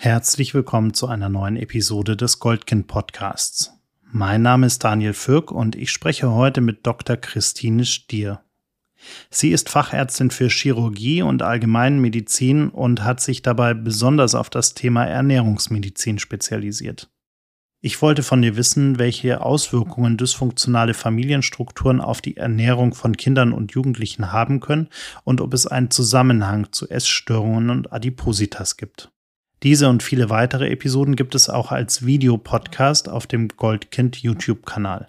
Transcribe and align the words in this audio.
Herzlich 0.00 0.54
willkommen 0.54 0.94
zu 0.94 1.08
einer 1.08 1.28
neuen 1.28 1.56
Episode 1.56 2.16
des 2.16 2.38
Goldkind 2.38 2.86
Podcasts. 2.86 3.72
Mein 4.12 4.42
Name 4.42 4.64
ist 4.64 4.84
Daniel 4.84 5.12
Fürk 5.12 5.50
und 5.50 5.74
ich 5.74 5.90
spreche 5.90 6.30
heute 6.30 6.60
mit 6.60 6.86
Dr. 6.86 7.16
Christine 7.16 7.84
Stier. 7.84 8.40
Sie 9.28 9.50
ist 9.50 9.68
Fachärztin 9.68 10.30
für 10.30 10.48
Chirurgie 10.50 11.22
und 11.22 11.42
Allgemeinmedizin 11.42 12.68
und 12.68 13.02
hat 13.02 13.20
sich 13.20 13.42
dabei 13.42 13.74
besonders 13.74 14.36
auf 14.36 14.50
das 14.50 14.74
Thema 14.74 15.04
Ernährungsmedizin 15.04 16.20
spezialisiert. 16.20 17.10
Ich 17.80 18.00
wollte 18.00 18.22
von 18.22 18.40
ihr 18.44 18.56
wissen, 18.56 19.00
welche 19.00 19.40
Auswirkungen 19.40 20.16
dysfunktionale 20.16 20.94
Familienstrukturen 20.94 22.00
auf 22.00 22.20
die 22.20 22.36
Ernährung 22.36 22.94
von 22.94 23.16
Kindern 23.16 23.52
und 23.52 23.72
Jugendlichen 23.72 24.30
haben 24.30 24.60
können 24.60 24.90
und 25.24 25.40
ob 25.40 25.52
es 25.54 25.66
einen 25.66 25.90
Zusammenhang 25.90 26.68
zu 26.70 26.88
Essstörungen 26.88 27.70
und 27.70 27.92
Adipositas 27.92 28.76
gibt. 28.76 29.10
Diese 29.62 29.88
und 29.88 30.02
viele 30.02 30.30
weitere 30.30 30.70
Episoden 30.70 31.16
gibt 31.16 31.34
es 31.34 31.48
auch 31.48 31.72
als 31.72 32.06
Videopodcast 32.06 33.08
auf 33.08 33.26
dem 33.26 33.48
Goldkind 33.48 34.16
YouTube-Kanal. 34.16 35.08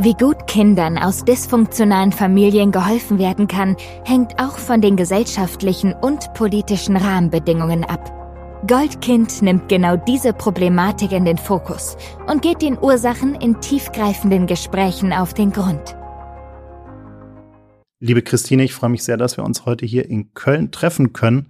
Wie 0.00 0.14
gut 0.14 0.46
Kindern 0.46 0.96
aus 0.96 1.24
dysfunktionalen 1.24 2.12
Familien 2.12 2.70
geholfen 2.70 3.18
werden 3.18 3.48
kann, 3.48 3.76
hängt 4.04 4.38
auch 4.38 4.56
von 4.56 4.80
den 4.80 4.94
gesellschaftlichen 4.94 5.92
und 5.92 6.32
politischen 6.34 6.96
Rahmenbedingungen 6.96 7.84
ab. 7.84 8.14
Goldkind 8.68 9.42
nimmt 9.42 9.68
genau 9.68 9.96
diese 9.96 10.32
Problematik 10.32 11.12
in 11.12 11.24
den 11.24 11.38
Fokus 11.38 11.96
und 12.26 12.42
geht 12.42 12.62
den 12.62 12.78
Ursachen 12.78 13.34
in 13.36 13.60
tiefgreifenden 13.60 14.46
Gesprächen 14.46 15.12
auf 15.12 15.34
den 15.34 15.50
Grund. 15.50 15.97
Liebe 18.00 18.22
Christine, 18.22 18.62
ich 18.62 18.74
freue 18.74 18.90
mich 18.90 19.02
sehr, 19.02 19.16
dass 19.16 19.36
wir 19.36 19.44
uns 19.44 19.66
heute 19.66 19.84
hier 19.84 20.08
in 20.08 20.32
Köln 20.32 20.70
treffen 20.70 21.12
können, 21.12 21.48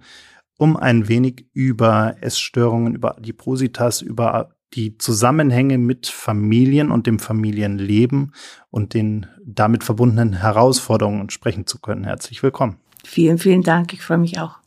um 0.57 0.77
ein 0.77 1.07
wenig 1.07 1.45
über 1.53 2.15
Essstörungen, 2.21 2.95
über 2.95 3.17
Adipositas, 3.17 4.01
über 4.01 4.55
die 4.73 4.97
Zusammenhänge 4.97 5.77
mit 5.77 6.07
Familien 6.07 6.91
und 6.91 7.07
dem 7.07 7.19
Familienleben 7.19 8.33
und 8.69 8.93
den 8.93 9.27
damit 9.43 9.83
verbundenen 9.83 10.33
Herausforderungen 10.33 11.29
sprechen 11.29 11.65
zu 11.65 11.79
können. 11.79 12.03
Herzlich 12.03 12.41
willkommen. 12.43 12.77
Vielen, 13.03 13.37
vielen 13.37 13.61
Dank. 13.61 13.93
Ich 13.93 14.01
freue 14.01 14.17
mich 14.17 14.39
auch. 14.39 14.58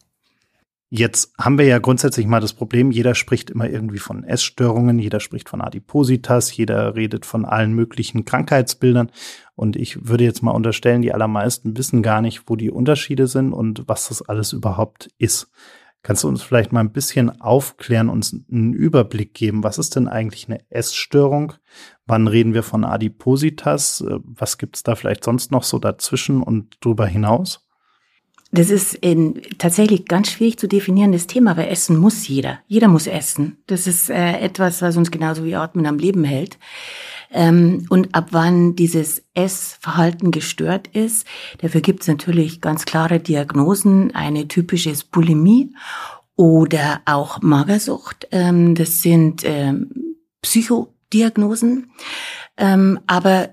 Jetzt 0.95 1.33
haben 1.39 1.57
wir 1.57 1.65
ja 1.65 1.79
grundsätzlich 1.79 2.27
mal 2.27 2.41
das 2.41 2.53
Problem, 2.53 2.91
jeder 2.91 3.15
spricht 3.15 3.49
immer 3.49 3.67
irgendwie 3.67 3.99
von 3.99 4.25
Essstörungen, 4.25 4.99
jeder 4.99 5.21
spricht 5.21 5.49
von 5.49 5.63
Adipositas, 5.63 6.55
jeder 6.55 6.95
redet 6.95 7.25
von 7.25 7.47
allen 7.47 7.73
möglichen 7.73 8.27
Krankheitsbildern. 8.27 9.11
Und 9.55 9.77
ich 9.77 10.07
würde 10.07 10.25
jetzt 10.25 10.43
mal 10.43 10.51
unterstellen, 10.51 11.01
die 11.01 11.15
allermeisten 11.15 11.79
wissen 11.79 12.03
gar 12.03 12.21
nicht, 12.21 12.43
wo 12.47 12.57
die 12.57 12.71
Unterschiede 12.71 13.27
sind 13.27 13.55
und 13.55 13.85
was 13.89 14.09
das 14.09 14.21
alles 14.21 14.53
überhaupt 14.53 15.09
ist. 15.17 15.51
Kannst 16.03 16.25
du 16.25 16.29
uns 16.29 16.43
vielleicht 16.43 16.73
mal 16.73 16.81
ein 16.81 16.93
bisschen 16.93 17.41
aufklären, 17.41 18.11
uns 18.11 18.37
einen 18.53 18.75
Überblick 18.75 19.33
geben? 19.33 19.65
Was 19.65 19.79
ist 19.79 19.97
denn 19.97 20.09
eigentlich 20.09 20.47
eine 20.51 20.61
Essstörung? 20.69 21.55
Wann 22.05 22.29
reden 22.29 22.53
wir 22.53 22.63
von 22.63 22.85
Adipositas? 22.85 24.05
Was 24.09 24.59
gibt 24.59 24.77
es 24.77 24.83
da 24.83 24.95
vielleicht 24.95 25.25
sonst 25.25 25.53
noch 25.53 25.63
so 25.63 25.79
dazwischen 25.79 26.43
und 26.43 26.77
drüber 26.85 27.07
hinaus? 27.07 27.62
Das 28.55 28.69
ist 28.69 28.95
in, 28.95 29.41
tatsächlich 29.57 30.05
ganz 30.05 30.31
schwierig 30.31 30.59
zu 30.59 30.69
definierendes 30.69 31.27
Thema, 31.27 31.57
weil 31.57 31.69
essen 31.69 31.97
muss 31.97 32.29
jeder. 32.29 32.61
Jeder 32.67 32.87
muss 32.87 33.07
essen. 33.07 33.57
Das 33.67 33.87
ist 33.87 34.11
äh, 34.11 34.39
etwas, 34.41 34.83
was 34.83 34.99
uns 34.99 35.11
genauso 35.11 35.45
wie 35.45 35.57
Atmen 35.57 35.87
am 35.87 35.99
Leben 35.99 36.23
hält. 36.23 36.59
Ähm, 37.31 37.87
und 37.89 38.15
ab 38.15 38.29
wann 38.33 38.77
dieses 38.77 39.25
Essverhalten 39.33 40.31
gestört 40.31 40.89
ist, 40.89 41.27
dafür 41.59 41.81
gibt 41.81 42.03
es 42.03 42.09
natürlich 42.09 42.61
ganz 42.61 42.85
klare 42.85 43.21
Diagnosen. 43.21 44.15
Eine 44.15 44.49
typische 44.49 44.91
ist 44.91 45.11
Bulimie 45.11 45.75
oder 46.37 47.01
auch 47.07 47.41
Magersucht. 47.41 48.29
Ähm, 48.33 48.75
das 48.75 49.01
sind 49.01 49.45
ähm, 49.45 50.17
Psychodiagnosen. 50.43 51.91
Ähm, 52.59 53.01
aber 53.07 53.49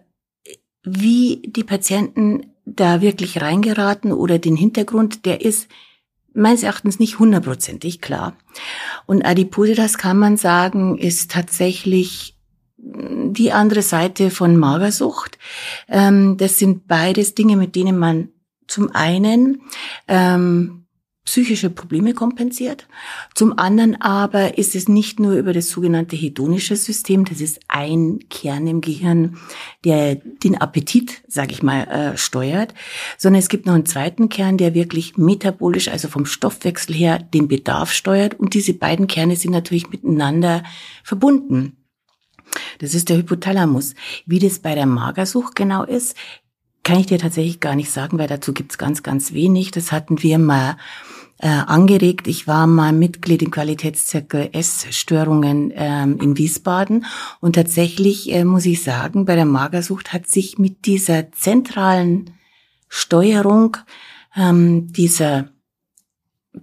wie 0.83 1.41
die 1.45 1.63
Patienten 1.63 2.47
da 2.75 3.01
wirklich 3.01 3.41
reingeraten 3.41 4.11
oder 4.11 4.39
den 4.39 4.55
Hintergrund, 4.55 5.25
der 5.25 5.41
ist 5.41 5.67
meines 6.33 6.63
Erachtens 6.63 6.99
nicht 6.99 7.19
hundertprozentig 7.19 8.01
klar. 8.01 8.35
Und 9.05 9.25
Adipositas 9.25 9.97
kann 9.97 10.17
man 10.17 10.37
sagen, 10.37 10.97
ist 10.97 11.31
tatsächlich 11.31 12.35
die 12.77 13.51
andere 13.51 13.81
Seite 13.81 14.29
von 14.29 14.57
Magersucht. 14.57 15.37
Ähm, 15.87 16.37
das 16.37 16.57
sind 16.57 16.87
beides 16.87 17.35
Dinge, 17.35 17.57
mit 17.57 17.75
denen 17.75 17.97
man 17.97 18.29
zum 18.67 18.95
einen 18.95 19.61
ähm, 20.07 20.78
psychische 21.29 21.69
Probleme 21.69 22.15
kompensiert. 22.15 22.87
Zum 23.35 23.59
anderen 23.59 24.01
aber 24.01 24.57
ist 24.57 24.73
es 24.73 24.89
nicht 24.89 25.19
nur 25.19 25.33
über 25.33 25.53
das 25.53 25.69
sogenannte 25.69 26.15
hedonische 26.15 26.75
System, 26.75 27.23
das 27.23 27.39
ist 27.39 27.59
ein 27.67 28.17
Kern 28.31 28.65
im 28.65 28.81
Gehirn, 28.81 29.37
der 29.85 30.15
den 30.15 30.59
Appetit, 30.59 31.21
sage 31.27 31.51
ich 31.51 31.61
mal, 31.61 31.83
äh, 31.83 32.17
steuert, 32.17 32.73
sondern 33.19 33.37
es 33.37 33.47
gibt 33.47 33.67
noch 33.67 33.75
einen 33.75 33.85
zweiten 33.85 34.29
Kern, 34.29 34.57
der 34.57 34.73
wirklich 34.73 35.17
metabolisch, 35.17 35.89
also 35.89 36.07
vom 36.07 36.25
Stoffwechsel 36.25 36.95
her, 36.95 37.19
den 37.19 37.47
Bedarf 37.47 37.91
steuert. 37.91 38.39
Und 38.39 38.55
diese 38.55 38.73
beiden 38.73 39.05
Kerne 39.05 39.35
sind 39.35 39.51
natürlich 39.51 39.91
miteinander 39.91 40.63
verbunden. 41.03 41.77
Das 42.79 42.95
ist 42.95 43.07
der 43.07 43.17
Hypothalamus. 43.17 43.93
Wie 44.25 44.39
das 44.39 44.57
bei 44.57 44.73
der 44.73 44.87
Magersucht 44.87 45.55
genau 45.55 45.83
ist, 45.83 46.15
kann 46.83 46.99
ich 46.99 47.05
dir 47.05 47.19
tatsächlich 47.19 47.59
gar 47.59 47.75
nicht 47.75 47.91
sagen, 47.91 48.17
weil 48.17 48.27
dazu 48.27 48.51
gibt's 48.51 48.79
ganz, 48.79 49.03
ganz 49.03 49.31
wenig. 49.31 49.69
Das 49.69 49.91
hatten 49.91 50.23
wir 50.23 50.39
mal 50.39 50.75
äh, 51.39 51.47
angeregt. 51.47 52.27
Ich 52.27 52.47
war 52.47 52.67
mal 52.67 52.93
Mitglied 52.93 53.41
im 53.41 53.51
Qualitätszirkel 53.51 54.49
Essstörungen 54.51 55.71
ähm, 55.73 56.19
in 56.21 56.37
Wiesbaden 56.37 57.05
und 57.39 57.53
tatsächlich 57.53 58.31
äh, 58.31 58.43
muss 58.43 58.65
ich 58.65 58.83
sagen, 58.83 59.25
bei 59.25 59.35
der 59.35 59.45
Magersucht 59.45 60.13
hat 60.13 60.27
sich 60.27 60.57
mit 60.57 60.85
dieser 60.85 61.31
zentralen 61.31 62.31
Steuerung 62.89 63.77
ähm, 64.35 64.91
dieser 64.91 65.49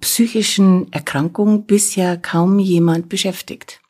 psychischen 0.00 0.92
Erkrankung 0.92 1.66
bisher 1.66 2.16
kaum 2.16 2.58
jemand 2.58 3.08
beschäftigt. 3.08 3.80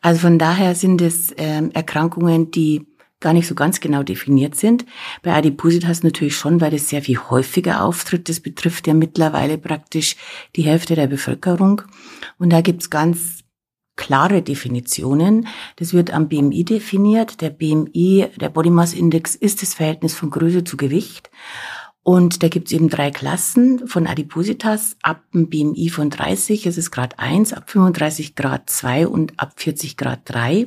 Also 0.00 0.20
von 0.20 0.38
daher 0.38 0.74
sind 0.74 1.00
es 1.00 1.34
ähm, 1.38 1.70
Erkrankungen, 1.72 2.50
die 2.50 2.86
gar 3.24 3.32
nicht 3.32 3.48
so 3.48 3.54
ganz 3.54 3.80
genau 3.80 4.02
definiert 4.02 4.54
sind. 4.54 4.84
Bei 5.22 5.32
Adipositas 5.32 6.02
natürlich 6.02 6.36
schon, 6.36 6.60
weil 6.60 6.70
das 6.70 6.90
sehr 6.90 7.02
viel 7.02 7.18
häufiger 7.18 7.82
auftritt. 7.82 8.28
Das 8.28 8.38
betrifft 8.38 8.86
ja 8.86 8.92
mittlerweile 8.94 9.56
praktisch 9.56 10.14
die 10.54 10.62
Hälfte 10.62 10.94
der 10.94 11.06
Bevölkerung. 11.06 11.82
Und 12.38 12.50
da 12.50 12.60
gibt's 12.60 12.90
ganz 12.90 13.40
klare 13.96 14.42
Definitionen. 14.42 15.46
Das 15.76 15.94
wird 15.94 16.12
am 16.12 16.28
BMI 16.28 16.64
definiert. 16.64 17.40
Der 17.40 17.50
BMI, 17.50 18.26
der 18.38 18.50
Body 18.50 18.70
Mass 18.70 18.92
Index, 18.92 19.34
ist 19.34 19.62
das 19.62 19.72
Verhältnis 19.72 20.14
von 20.14 20.28
Größe 20.30 20.64
zu 20.64 20.76
Gewicht. 20.76 21.30
Und 22.02 22.42
da 22.42 22.48
gibt's 22.48 22.72
eben 22.72 22.90
drei 22.90 23.10
Klassen 23.10 23.88
von 23.88 24.06
Adipositas. 24.06 24.98
Ab 25.00 25.22
dem 25.32 25.48
BMI 25.48 25.88
von 25.88 26.10
30 26.10 26.66
ist 26.66 26.76
es 26.76 26.90
Grad 26.90 27.18
1, 27.18 27.54
ab 27.54 27.70
35 27.70 28.34
Grad 28.34 28.68
2 28.68 29.08
und 29.08 29.40
ab 29.40 29.54
40 29.56 29.96
Grad 29.96 30.20
3. 30.26 30.66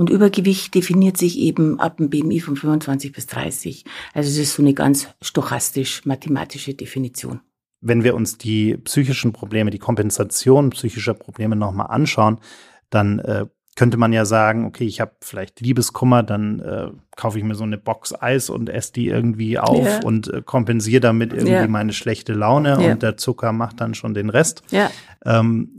Und 0.00 0.08
Übergewicht 0.08 0.74
definiert 0.74 1.18
sich 1.18 1.38
eben 1.38 1.78
ab 1.78 1.98
dem 1.98 2.08
BMI 2.08 2.40
von 2.40 2.56
25 2.56 3.12
bis 3.12 3.26
30. 3.26 3.84
Also 4.14 4.30
es 4.30 4.38
ist 4.38 4.54
so 4.54 4.62
eine 4.62 4.72
ganz 4.72 5.08
stochastisch-mathematische 5.20 6.72
Definition. 6.72 7.40
Wenn 7.82 8.02
wir 8.02 8.14
uns 8.14 8.38
die 8.38 8.78
psychischen 8.78 9.34
Probleme, 9.34 9.70
die 9.70 9.78
Kompensation 9.78 10.70
psychischer 10.70 11.12
Probleme 11.12 11.54
nochmal 11.54 11.88
anschauen, 11.88 12.40
dann 12.88 13.18
äh, 13.18 13.44
könnte 13.76 13.98
man 13.98 14.14
ja 14.14 14.24
sagen, 14.24 14.64
okay, 14.64 14.86
ich 14.86 15.02
habe 15.02 15.16
vielleicht 15.20 15.60
Liebeskummer, 15.60 16.22
dann 16.22 16.60
äh, 16.60 16.88
kaufe 17.14 17.36
ich 17.36 17.44
mir 17.44 17.54
so 17.54 17.64
eine 17.64 17.76
Box 17.76 18.14
Eis 18.18 18.48
und 18.48 18.70
esse 18.70 18.94
die 18.94 19.08
irgendwie 19.08 19.58
auf 19.58 19.84
ja. 19.84 20.00
und 20.02 20.32
äh, 20.32 20.40
kompensiere 20.40 21.00
damit 21.00 21.34
irgendwie 21.34 21.52
ja. 21.52 21.68
meine 21.68 21.92
schlechte 21.92 22.32
Laune 22.32 22.82
ja. 22.82 22.92
und 22.92 23.02
der 23.02 23.18
Zucker 23.18 23.52
macht 23.52 23.82
dann 23.82 23.92
schon 23.92 24.14
den 24.14 24.30
Rest. 24.30 24.62
Ja. 24.70 24.90
Ähm, 25.26 25.78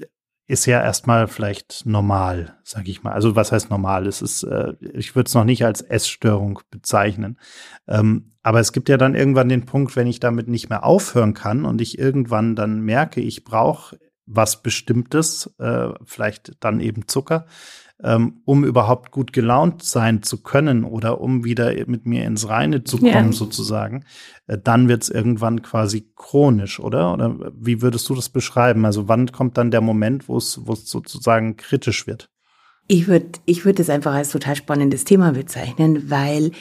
ist 0.51 0.65
ja 0.65 0.83
erstmal 0.83 1.29
vielleicht 1.29 1.85
normal, 1.85 2.57
sag 2.63 2.87
ich 2.89 3.03
mal. 3.03 3.13
Also 3.13 3.37
was 3.37 3.53
heißt 3.53 3.69
normal? 3.69 4.05
Es 4.05 4.21
ist, 4.21 4.43
äh, 4.43 4.73
ich 4.93 5.15
würde 5.15 5.27
es 5.27 5.33
noch 5.33 5.45
nicht 5.45 5.63
als 5.63 5.81
Essstörung 5.81 6.59
bezeichnen. 6.69 7.39
Ähm, 7.87 8.33
aber 8.43 8.59
es 8.59 8.73
gibt 8.73 8.89
ja 8.89 8.97
dann 8.97 9.15
irgendwann 9.15 9.47
den 9.47 9.65
Punkt, 9.65 9.95
wenn 9.95 10.07
ich 10.07 10.19
damit 10.19 10.49
nicht 10.49 10.69
mehr 10.69 10.83
aufhören 10.83 11.33
kann 11.33 11.63
und 11.63 11.79
ich 11.79 11.97
irgendwann 11.97 12.57
dann 12.57 12.81
merke, 12.81 13.21
ich 13.21 13.45
brauche 13.45 13.97
was 14.25 14.61
Bestimmtes, 14.61 15.53
äh, 15.57 15.89
vielleicht 16.03 16.57
dann 16.59 16.81
eben 16.81 17.07
Zucker, 17.07 17.45
ähm, 18.03 18.41
um 18.45 18.63
überhaupt 18.63 19.11
gut 19.11 19.33
gelaunt 19.33 19.83
sein 19.83 20.23
zu 20.23 20.41
können 20.41 20.83
oder 20.83 21.21
um 21.21 21.43
wieder 21.43 21.73
mit 21.87 22.05
mir 22.05 22.25
ins 22.25 22.47
Reine 22.49 22.83
zu 22.83 22.97
kommen, 22.97 23.11
ja. 23.11 23.31
sozusagen, 23.31 24.05
äh, 24.47 24.57
dann 24.57 24.87
wird 24.87 25.03
es 25.03 25.09
irgendwann 25.09 25.61
quasi 25.61 26.11
chronisch, 26.15 26.79
oder? 26.79 27.13
Oder 27.13 27.51
wie 27.55 27.81
würdest 27.81 28.09
du 28.09 28.15
das 28.15 28.29
beschreiben? 28.29 28.85
Also 28.85 29.07
wann 29.07 29.31
kommt 29.31 29.57
dann 29.57 29.71
der 29.71 29.81
Moment, 29.81 30.27
wo 30.27 30.37
es 30.37 30.53
sozusagen 30.53 31.57
kritisch 31.57 32.07
wird? 32.07 32.29
Ich 32.87 33.07
würde 33.07 33.39
ich 33.45 33.63
würde 33.63 33.81
es 33.81 33.89
einfach 33.89 34.13
als 34.13 34.31
total 34.31 34.55
spannendes 34.55 35.05
Thema 35.05 35.31
bezeichnen, 35.31 36.09
weil 36.09 36.51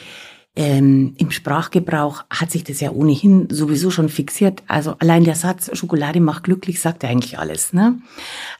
ähm, 0.55 1.15
im 1.17 1.31
Sprachgebrauch 1.31 2.25
hat 2.29 2.51
sich 2.51 2.63
das 2.63 2.81
ja 2.81 2.91
ohnehin 2.91 3.47
sowieso 3.49 3.89
schon 3.89 4.09
fixiert. 4.09 4.63
Also 4.67 4.95
allein 4.99 5.23
der 5.23 5.35
Satz 5.35 5.75
Schokolade 5.77 6.19
macht 6.19 6.43
glücklich 6.43 6.81
sagt 6.81 7.05
eigentlich 7.05 7.39
alles. 7.39 7.71
Ne? 7.71 8.01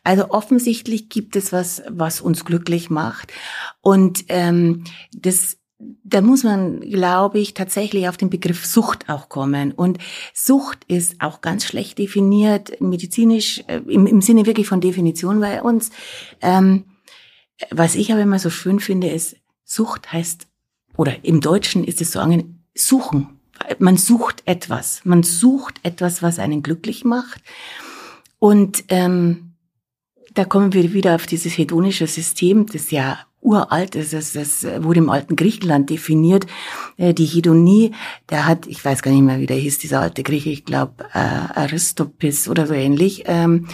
Also 0.04 0.30
offensichtlich 0.30 1.10
gibt 1.10 1.36
es 1.36 1.52
was, 1.52 1.84
was 1.90 2.22
uns 2.22 2.46
glücklich 2.46 2.90
macht. 2.90 3.34
Und 3.82 4.26
ähm, 4.30 4.86
das 5.12 5.58
da 6.04 6.22
muss 6.22 6.44
man, 6.44 6.82
glaube 6.82 7.40
ich, 7.40 7.56
tatsächlich 7.56 8.08
auf 8.08 8.16
den 8.16 8.30
Begriff 8.30 8.66
Sucht 8.68 9.10
auch 9.10 9.30
kommen. 9.30 9.72
Und 9.72 9.98
Sucht 10.34 10.80
ist 10.88 11.16
auch 11.22 11.42
ganz 11.42 11.66
schlecht 11.66 11.98
definiert, 11.98 12.80
medizinisch, 12.80 13.64
äh, 13.68 13.82
im, 13.88 14.06
im 14.06 14.22
Sinne 14.22 14.46
wirklich 14.46 14.68
von 14.68 14.80
Definition 14.80 15.40
bei 15.40 15.64
uns. 15.64 15.90
Ähm, 16.42 16.86
was 17.70 17.96
ich 17.96 18.12
aber 18.12 18.22
immer 18.22 18.38
so 18.40 18.50
schön 18.50 18.80
finde, 18.80 19.10
ist, 19.10 19.38
Sucht 19.64 20.12
heißt, 20.12 20.48
oder 20.98 21.24
im 21.24 21.42
Deutschen 21.42 21.84
ist 21.84 22.02
es 22.02 22.12
so 22.12 22.20
angenehm, 22.20 22.60
suchen. 22.76 23.40
Man 23.80 23.98
sucht 23.98 24.44
etwas. 24.46 25.02
Man 25.04 25.24
sucht 25.24 25.80
etwas, 25.84 26.24
was 26.24 26.40
einen 26.40 26.64
glücklich 26.64 27.06
macht. 27.06 27.42
Und 28.40 28.84
ähm, 28.88 29.54
da 30.34 30.46
kommen 30.46 30.74
wir 30.74 30.94
wieder 30.94 31.16
auf 31.16 31.28
dieses 31.28 31.58
hedonische 31.58 32.08
System, 32.08 32.66
das 32.66 32.92
ja 32.92 33.20
uralt 33.42 33.96
ist. 33.96 34.14
Das, 34.14 34.34
das 34.34 34.64
wurde 34.84 35.00
im 35.00 35.10
alten 35.10 35.36
Griechenland 35.36 35.90
definiert. 35.90 36.46
Äh, 36.98 37.14
die 37.14 37.26
Hedonie, 37.26 37.92
der 38.30 38.48
hat, 38.48 38.68
ich 38.68 38.84
weiß 38.84 39.02
gar 39.02 39.12
nicht 39.12 39.24
mehr, 39.24 39.40
wie 39.40 39.48
der 39.48 39.58
hieß, 39.58 39.80
dieser 39.80 40.02
alte 40.02 40.24
Grieche, 40.24 40.50
ich 40.50 40.66
glaube 40.66 41.06
äh, 41.14 41.18
Aristopis 41.18 42.48
oder 42.48 42.68
so 42.68 42.74
ähnlich, 42.74 43.24
ähm, 43.26 43.68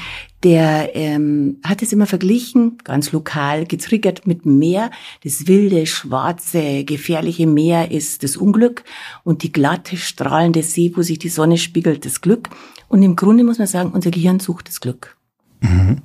der 0.44 0.96
ähm, 0.96 1.58
hat 1.64 1.81
es 1.81 1.92
immer 1.92 2.06
verglichen, 2.06 2.78
ganz 2.84 3.12
lokal, 3.12 3.66
getriggert 3.66 4.28
mit 4.28 4.46
Meer. 4.46 4.92
Das 5.24 5.48
wilde, 5.48 5.86
schwarze, 5.88 6.84
gefährliche 6.84 7.48
Meer 7.48 7.92
ist 7.92 8.24
das 8.24 8.38
Unglück 8.38 8.84
und 9.24 9.42
die 9.42 9.52
glatte, 9.52 9.98
strahlende 9.98 10.62
See, 10.62 10.92
wo 10.96 11.02
sich 11.02 11.18
die 11.18 11.30
Sonne 11.30 11.58
spiegelt, 11.58 12.06
das 12.06 12.22
Glück. 12.22 12.50
Und 12.88 13.02
im 13.02 13.16
Grunde 13.16 13.44
muss 13.44 13.58
man 13.58 13.68
sagen, 13.68 13.92
unser 13.92 14.12
Gehirn 14.12 14.40
sucht 14.40 14.68
das 14.68 14.80
Glück. 14.80 15.18
Mhm. 15.60 16.04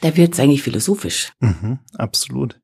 Da 0.00 0.16
wird 0.16 0.34
es 0.34 0.40
eigentlich 0.40 0.62
philosophisch. 0.62 1.32
Mhm, 1.40 1.78
absolut 1.96 2.60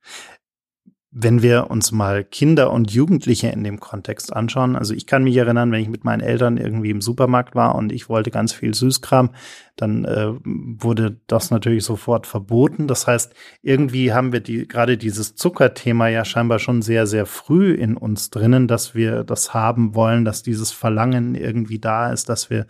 wenn 1.10 1.40
wir 1.40 1.70
uns 1.70 1.90
mal 1.90 2.22
Kinder 2.22 2.70
und 2.70 2.90
Jugendliche 2.90 3.48
in 3.48 3.64
dem 3.64 3.80
Kontext 3.80 4.30
anschauen, 4.34 4.76
also 4.76 4.92
ich 4.92 5.06
kann 5.06 5.24
mich 5.24 5.36
erinnern, 5.36 5.72
wenn 5.72 5.80
ich 5.80 5.88
mit 5.88 6.04
meinen 6.04 6.20
Eltern 6.20 6.58
irgendwie 6.58 6.90
im 6.90 7.00
Supermarkt 7.00 7.54
war 7.54 7.74
und 7.76 7.92
ich 7.92 8.10
wollte 8.10 8.30
ganz 8.30 8.52
viel 8.52 8.74
Süßkram, 8.74 9.30
dann 9.76 10.04
äh, 10.04 10.32
wurde 10.44 11.18
das 11.26 11.50
natürlich 11.50 11.84
sofort 11.84 12.26
verboten. 12.26 12.88
Das 12.88 13.06
heißt, 13.06 13.32
irgendwie 13.62 14.12
haben 14.12 14.32
wir 14.32 14.40
die, 14.40 14.68
gerade 14.68 14.98
dieses 14.98 15.34
Zuckerthema 15.34 16.08
ja 16.08 16.26
scheinbar 16.26 16.58
schon 16.58 16.82
sehr, 16.82 17.06
sehr 17.06 17.24
früh 17.24 17.72
in 17.72 17.96
uns 17.96 18.28
drinnen, 18.28 18.68
dass 18.68 18.94
wir 18.94 19.24
das 19.24 19.54
haben 19.54 19.94
wollen, 19.94 20.26
dass 20.26 20.42
dieses 20.42 20.72
Verlangen 20.72 21.34
irgendwie 21.34 21.78
da 21.78 22.12
ist, 22.12 22.28
dass 22.28 22.50
wir 22.50 22.66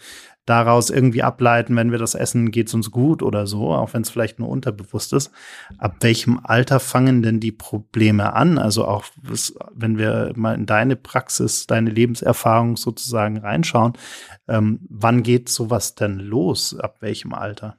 daraus 0.49 0.91
irgendwie 0.91 1.23
ableiten, 1.23 1.77
wenn 1.77 1.91
wir 1.91 1.99
das 1.99 2.15
essen, 2.15 2.51
geht's 2.51 2.75
uns 2.75 2.91
gut 2.91 3.23
oder 3.23 3.47
so, 3.47 3.73
auch 3.73 3.95
wenn 3.95 4.03
es 4.03 4.11
vielleicht 4.11 4.39
nur 4.39 4.49
unterbewusst 4.49 5.13
ist. 5.13 5.31
Ab 5.79 5.97
welchem 6.01 6.41
Alter 6.43 6.81
fangen 6.81 7.23
denn 7.23 7.41
die 7.41 7.53
Probleme 7.53 8.33
an? 8.35 8.59
Also 8.59 8.87
auch, 8.87 9.05
wenn 9.75 9.99
wir 9.99 10.33
mal 10.37 10.55
in 10.55 10.67
deine 10.67 10.97
Praxis, 10.97 11.67
deine 11.67 11.91
Lebenserfahrung 11.91 12.77
sozusagen 12.77 13.39
reinschauen, 13.39 13.93
ähm, 14.49 14.81
wann 14.89 15.23
geht 15.23 15.49
sowas 15.49 15.95
denn 15.95 16.19
los? 16.19 16.79
Ab 16.79 16.97
welchem 17.01 17.35
Alter? 17.35 17.79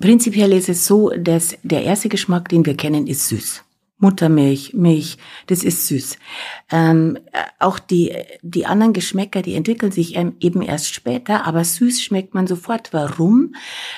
Prinzipiell 0.00 0.52
ist 0.52 0.68
es 0.68 0.86
so, 0.86 1.10
dass 1.10 1.56
der 1.62 1.82
erste 1.82 2.08
Geschmack, 2.08 2.48
den 2.48 2.66
wir 2.66 2.76
kennen, 2.76 3.06
ist 3.06 3.28
süß. 3.28 3.65
Muttermilch, 3.98 4.74
Milch, 4.74 5.16
das 5.46 5.64
ist 5.64 5.86
süß. 5.86 6.18
Ähm, 6.70 7.18
auch 7.58 7.78
die, 7.78 8.12
die 8.42 8.66
anderen 8.66 8.92
Geschmäcker, 8.92 9.40
die 9.40 9.54
entwickeln 9.54 9.92
sich 9.92 10.16
eben 10.16 10.60
erst 10.60 10.92
später, 10.92 11.46
aber 11.46 11.64
süß 11.64 12.02
schmeckt 12.02 12.34
man 12.34 12.46
sofort. 12.46 12.92
Warum? 12.92 13.54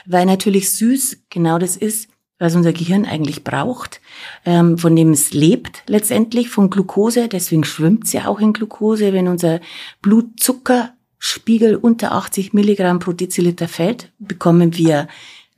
Weil 0.06 0.26
natürlich 0.26 0.70
süß 0.70 1.24
genau 1.30 1.58
das 1.58 1.76
ist, 1.76 2.08
was 2.38 2.54
unser 2.54 2.72
Gehirn 2.72 3.04
eigentlich 3.04 3.42
braucht, 3.42 4.00
ähm, 4.44 4.78
von 4.78 4.94
dem 4.94 5.10
es 5.10 5.32
lebt 5.32 5.82
letztendlich, 5.88 6.48
von 6.48 6.70
Glucose. 6.70 7.28
Deswegen 7.28 7.64
schwimmt 7.64 8.04
es 8.04 8.12
ja 8.12 8.26
auch 8.26 8.38
in 8.38 8.52
Glucose. 8.52 9.12
Wenn 9.12 9.26
unser 9.26 9.60
Blutzuckerspiegel 10.02 11.74
unter 11.74 12.12
80 12.12 12.52
Milligramm 12.52 13.00
pro 13.00 13.12
Deziliter 13.12 13.66
fällt, 13.66 14.12
bekommen 14.20 14.76
wir 14.76 15.08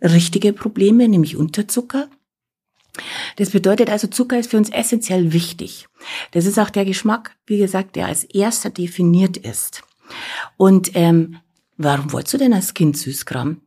richtige 0.03 0.55
Probleme, 0.55 1.07
nämlich 1.07 1.37
Unterzucker. 1.37 2.09
Das 3.37 3.50
bedeutet 3.50 3.91
also, 3.91 4.06
Zucker 4.06 4.38
ist 4.38 4.50
für 4.50 4.56
uns 4.56 4.70
essentiell 4.70 5.32
wichtig. 5.32 5.88
Das 6.32 6.47
ist 6.47 6.58
auch 6.58 6.70
der 6.70 6.85
Geschmack, 6.85 7.37
wie 7.47 7.58
gesagt, 7.58 7.97
der 7.97 8.06
als 8.06 8.25
erster 8.25 8.70
definiert 8.70 9.37
ist. 9.37 9.82
Und 10.56 10.91
ähm, 10.94 11.37
warum 11.76 12.12
wolltest 12.12 12.35
du 12.35 12.38
denn 12.38 12.52
als 12.52 12.75
Kind 12.75 12.97
Süßkram? 12.97 13.61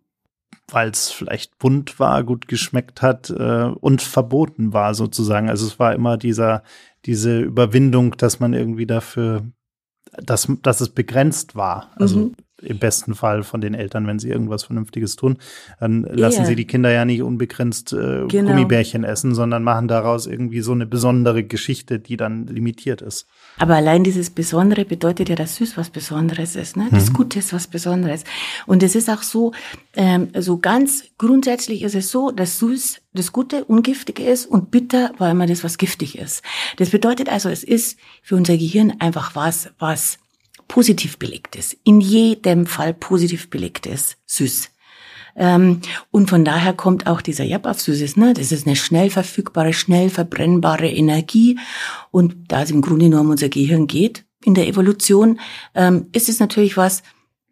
Weil 0.69 0.89
es 0.89 1.11
vielleicht 1.11 1.57
bunt 1.59 1.99
war, 1.99 2.23
gut 2.23 2.47
geschmeckt 2.47 3.01
hat 3.01 3.29
äh, 3.29 3.65
und 3.79 4.01
verboten 4.01 4.73
war 4.73 4.95
sozusagen. 4.95 5.49
Also 5.49 5.67
es 5.67 5.79
war 5.79 5.93
immer 5.93 6.17
dieser 6.17 6.63
diese 7.05 7.41
Überwindung, 7.41 8.15
dass 8.15 8.39
man 8.39 8.53
irgendwie 8.53 8.85
dafür, 8.85 9.45
dass, 10.13 10.47
dass 10.61 10.79
es 10.79 10.89
begrenzt 10.89 11.55
war. 11.55 11.91
Also 11.97 12.17
mhm 12.17 12.35
im 12.63 12.79
besten 12.79 13.15
Fall 13.15 13.43
von 13.43 13.61
den 13.61 13.73
Eltern, 13.73 14.07
wenn 14.07 14.19
sie 14.19 14.29
irgendwas 14.29 14.63
Vernünftiges 14.63 15.15
tun, 15.15 15.37
dann 15.79 16.03
lassen 16.03 16.39
yeah. 16.39 16.45
sie 16.45 16.55
die 16.55 16.67
Kinder 16.67 16.91
ja 16.91 17.05
nicht 17.05 17.21
unbegrenzt 17.21 17.93
äh, 17.93 18.25
genau. 18.27 18.51
Gummibärchen 18.51 19.03
essen, 19.03 19.35
sondern 19.35 19.63
machen 19.63 19.87
daraus 19.87 20.27
irgendwie 20.27 20.61
so 20.61 20.71
eine 20.71 20.85
besondere 20.85 21.43
Geschichte, 21.43 21.99
die 21.99 22.17
dann 22.17 22.47
limitiert 22.47 23.01
ist. 23.01 23.27
Aber 23.57 23.75
allein 23.75 24.03
dieses 24.03 24.29
Besondere 24.29 24.85
bedeutet 24.85 25.29
ja, 25.29 25.35
dass 25.35 25.57
süß 25.57 25.77
was 25.77 25.89
Besonderes 25.89 26.55
ist, 26.55 26.77
ne? 26.77 26.87
Das 26.91 27.09
mhm. 27.09 27.13
Gute 27.13 27.39
ist 27.39 27.53
was 27.53 27.67
Besonderes. 27.67 28.23
Und 28.65 28.83
es 28.83 28.95
ist 28.95 29.09
auch 29.09 29.21
so, 29.21 29.51
ähm, 29.95 30.29
so 30.37 30.57
ganz 30.57 31.03
grundsätzlich 31.17 31.83
ist 31.83 31.95
es 31.95 32.09
so, 32.09 32.31
dass 32.31 32.59
süß 32.59 33.01
das 33.13 33.31
Gute, 33.31 33.63
Ungiftige 33.65 34.23
ist 34.23 34.45
und 34.47 34.71
bitter 34.71 35.11
war 35.17 35.29
immer 35.29 35.45
das, 35.45 35.63
was 35.63 35.77
giftig 35.77 36.17
ist. 36.17 36.41
Das 36.77 36.89
bedeutet 36.89 37.29
also, 37.29 37.49
es 37.49 37.63
ist 37.63 37.99
für 38.23 38.35
unser 38.35 38.57
Gehirn 38.57 38.95
einfach 38.99 39.35
was, 39.35 39.69
was 39.77 40.17
positiv 40.73 41.19
belegt 41.19 41.55
ist, 41.55 41.77
in 41.83 42.01
jedem 42.01 42.65
Fall 42.65 42.95
positiv 42.95 43.51
belegt 43.51 43.85
ist, 43.85 44.17
süß. 44.25 44.71
Ähm, 45.35 45.81
und 46.09 46.31
von 46.31 46.43
daher 46.43 46.73
kommt 46.73 47.05
auch 47.05 47.21
dieser 47.21 47.43
Jab 47.43 47.67
auf 47.67 47.79
Süßes, 47.79 48.17
ne? 48.17 48.33
Das 48.33 48.51
ist 48.51 48.65
eine 48.65 48.75
schnell 48.75 49.11
verfügbare, 49.11 49.73
schnell 49.73 50.09
verbrennbare 50.09 50.89
Energie. 50.89 51.59
Und 52.09 52.33
da 52.47 52.63
es 52.63 52.71
im 52.71 52.81
Grunde 52.81 53.07
nur 53.07 53.21
um 53.21 53.29
unser 53.29 53.49
Gehirn 53.49 53.85
geht 53.85 54.25
in 54.43 54.55
der 54.55 54.67
Evolution, 54.67 55.39
ähm, 55.75 56.07
ist 56.11 56.27
es 56.27 56.39
natürlich 56.39 56.75
was, 56.75 57.03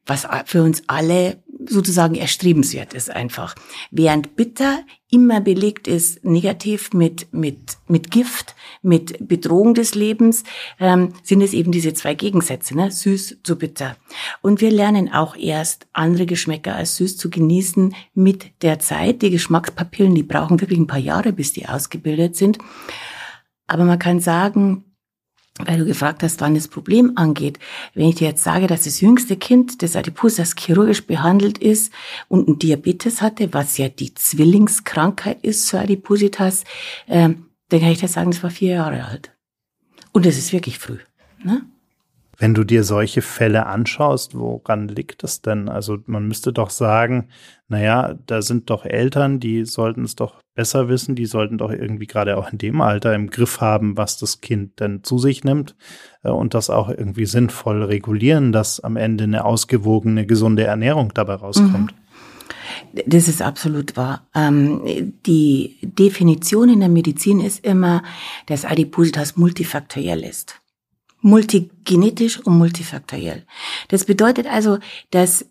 was 0.08 0.26
für 0.46 0.64
uns 0.64 0.82
alle 0.88 1.44
sozusagen 1.68 2.16
erstrebenswert 2.16 2.94
ist 2.94 3.10
einfach. 3.10 3.56
Während 3.92 4.36
bitter 4.36 4.84
immer 5.10 5.42
belegt 5.42 5.88
ist 5.88 6.24
negativ 6.24 6.94
mit, 6.94 7.34
mit, 7.34 7.78
mit 7.88 8.12
Gift, 8.12 8.56
mit 8.82 9.28
Bedrohung 9.28 9.74
des 9.74 9.94
Lebens, 9.94 10.44
ähm, 10.80 11.14
sind 11.24 11.42
es 11.42 11.54
eben 11.54 11.72
diese 11.72 11.94
zwei 11.94 12.14
Gegensätze, 12.14 12.76
ne? 12.76 12.92
süß 12.92 13.40
zu 13.44 13.58
bitter. 13.58 13.98
Und 14.42 14.62
wir 14.62 14.72
lernen 14.72 15.12
auch 15.12 15.36
erst 15.36 15.88
andere 15.94 16.26
Geschmäcker 16.26 16.76
als 16.76 16.96
süß 16.98 17.18
zu 17.18 17.30
genießen 17.30 17.94
mit 18.14 18.52
der 18.62 18.80
Zeit. 18.80 19.22
Die 19.22 19.30
Geschmackspapillen, 19.30 20.16
die 20.16 20.24
brauchen 20.24 20.62
wirklich 20.62 20.80
ein 20.80 20.88
paar 20.88 21.00
Jahre, 21.00 21.34
bis 21.34 21.54
die 21.54 21.68
ausgebildet 21.68 22.36
sind. 22.36 22.58
Aber 23.68 23.86
man 23.86 24.00
kann 24.00 24.20
sagen, 24.20 24.86
weil 25.66 25.80
du 25.80 25.86
gefragt 25.86 26.24
hast, 26.24 26.42
wann 26.42 26.56
das 26.56 26.68
Problem 26.68 27.14
angeht. 27.16 27.60
Wenn 27.94 28.10
ich 28.10 28.16
dir 28.16 28.30
jetzt 28.30 28.44
sage, 28.44 28.68
dass 28.68 28.84
das 28.84 29.02
jüngste 29.02 29.38
Kind 29.38 29.82
des 29.82 29.96
Adipositas 29.96 30.56
chirurgisch 30.58 31.06
behandelt 31.06 31.58
ist 31.58 31.92
und 32.28 32.48
einen 32.48 32.60
Diabetes 32.60 33.22
hatte, 33.22 33.54
was 33.54 33.78
ja 33.78 33.90
die 33.90 34.14
Zwillingskrankheit 34.14 35.44
ist 35.44 35.68
zu 35.68 35.80
Adipositas, 35.80 36.64
äh, 37.08 37.30
dann 37.70 37.80
kann 37.80 37.92
ich 37.92 38.00
dir 38.00 38.08
sagen, 38.08 38.32
das 38.32 38.44
war 38.44 38.50
vier 38.50 38.76
Jahre 38.76 39.06
alt. 39.06 39.32
Und 40.12 40.26
das 40.26 40.38
ist 40.38 40.52
wirklich 40.52 40.78
früh. 40.78 41.00
Ne? 41.44 41.62
Wenn 42.38 42.54
du 42.54 42.64
dir 42.64 42.84
solche 42.84 43.22
Fälle 43.22 43.68
anschaust, 43.68 44.36
woran 44.38 44.88
liegt 44.88 45.24
das 45.24 45.42
denn? 45.42 45.70
Also 45.70 46.00
man 46.08 46.28
müsste 46.28 46.52
doch 46.52 46.70
sagen, 46.70 47.30
naja, 47.68 48.16
da 48.26 48.42
sind 48.42 48.70
doch 48.70 48.84
Eltern, 48.84 49.40
die 49.40 49.64
sollten 49.66 50.04
es 50.04 50.16
doch 50.16 50.41
besser 50.54 50.90
wissen, 50.90 51.16
die 51.16 51.26
sollten 51.26 51.58
doch 51.58 51.72
irgendwie 51.72 52.08
gerade 52.08 52.38
auch 52.38 52.52
in 52.52 52.58
dem 52.58 52.82
Alter 52.82 53.14
im 53.16 53.30
Griff 53.30 53.62
haben, 53.62 53.98
was 53.98 54.18
das 54.18 54.42
Kind 54.42 54.80
denn 54.80 55.04
zu 55.04 55.18
sich 55.18 55.44
nimmt 55.44 55.76
äh, 56.24 56.30
und 56.30 56.54
das 56.54 56.70
auch 56.70 56.90
irgendwie 56.90 57.26
sinnvoll 57.26 57.84
regulieren, 57.84 58.52
dass 58.52 58.80
am 58.80 58.98
Ende 58.98 59.24
eine 59.24 59.46
ausgewogene, 59.46 60.26
gesunde 60.26 60.64
Ernährung 60.64 61.14
dabei 61.14 61.36
rauskommt. 61.36 61.92
Mhm. 61.92 62.02
Das 63.06 63.28
ist 63.28 63.42
absolut 63.42 63.96
wahr. 63.96 64.28
Ähm, 64.36 65.14
die 65.26 65.78
Definition 65.82 66.70
in 66.70 66.80
der 66.82 66.90
Medizin 66.90 67.40
ist 67.40 67.66
immer, 67.66 68.04
dass 68.48 68.66
Adipositas 68.66 69.38
multifaktoriell 69.38 70.24
ist 70.24 70.62
multigenetisch 71.22 72.40
und 72.40 72.58
multifaktoriell. 72.58 73.46
Das 73.88 74.06
bedeutet 74.06 74.48
also, 74.48 74.80
dass 75.12 75.46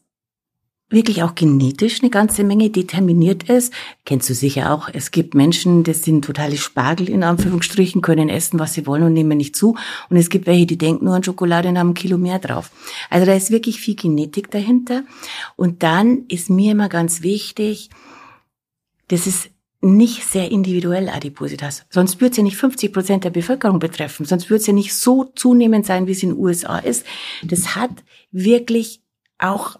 wirklich 0.90 1.22
auch 1.22 1.34
genetisch 1.34 2.00
eine 2.00 2.10
ganze 2.10 2.44
Menge 2.44 2.68
determiniert 2.68 3.44
ist. 3.44 3.72
Kennst 4.04 4.28
du 4.28 4.34
sicher 4.34 4.72
auch. 4.72 4.88
Es 4.92 5.12
gibt 5.12 5.34
Menschen, 5.34 5.84
das 5.84 6.02
sind 6.02 6.24
totale 6.24 6.56
Spargel 6.56 7.08
in 7.08 7.22
Anführungsstrichen, 7.22 8.02
können 8.02 8.28
essen, 8.28 8.58
was 8.58 8.74
sie 8.74 8.86
wollen 8.86 9.04
und 9.04 9.12
nehmen 9.12 9.38
nicht 9.38 9.56
zu. 9.56 9.76
Und 10.10 10.16
es 10.16 10.28
gibt 10.28 10.46
welche, 10.46 10.66
die 10.66 10.78
denken 10.78 11.04
nur 11.04 11.14
an 11.14 11.24
Schokolade 11.24 11.68
und 11.68 11.78
haben 11.78 11.90
ein 11.90 11.94
Kilo 11.94 12.18
mehr 12.18 12.40
drauf. 12.40 12.70
Also 13.08 13.24
da 13.24 13.34
ist 13.34 13.50
wirklich 13.50 13.80
viel 13.80 13.94
Genetik 13.94 14.50
dahinter. 14.50 15.04
Und 15.56 15.82
dann 15.82 16.24
ist 16.28 16.50
mir 16.50 16.72
immer 16.72 16.88
ganz 16.88 17.22
wichtig, 17.22 17.90
das 19.08 19.26
ist 19.26 19.50
nicht 19.82 20.24
sehr 20.24 20.50
individuell 20.50 21.08
Adipositas. 21.08 21.86
Sonst 21.88 22.20
würde 22.20 22.32
es 22.32 22.36
ja 22.36 22.42
nicht 22.42 22.56
50 22.56 22.92
Prozent 22.92 23.24
der 23.24 23.30
Bevölkerung 23.30 23.78
betreffen. 23.78 24.26
Sonst 24.26 24.50
würde 24.50 24.60
es 24.60 24.66
ja 24.66 24.72
nicht 24.72 24.94
so 24.94 25.24
zunehmend 25.24 25.86
sein, 25.86 26.06
wie 26.06 26.12
es 26.12 26.22
in 26.22 26.30
den 26.30 26.38
USA 26.38 26.78
ist. 26.78 27.06
Das 27.42 27.76
hat 27.76 27.90
wirklich 28.30 29.00
auch 29.38 29.78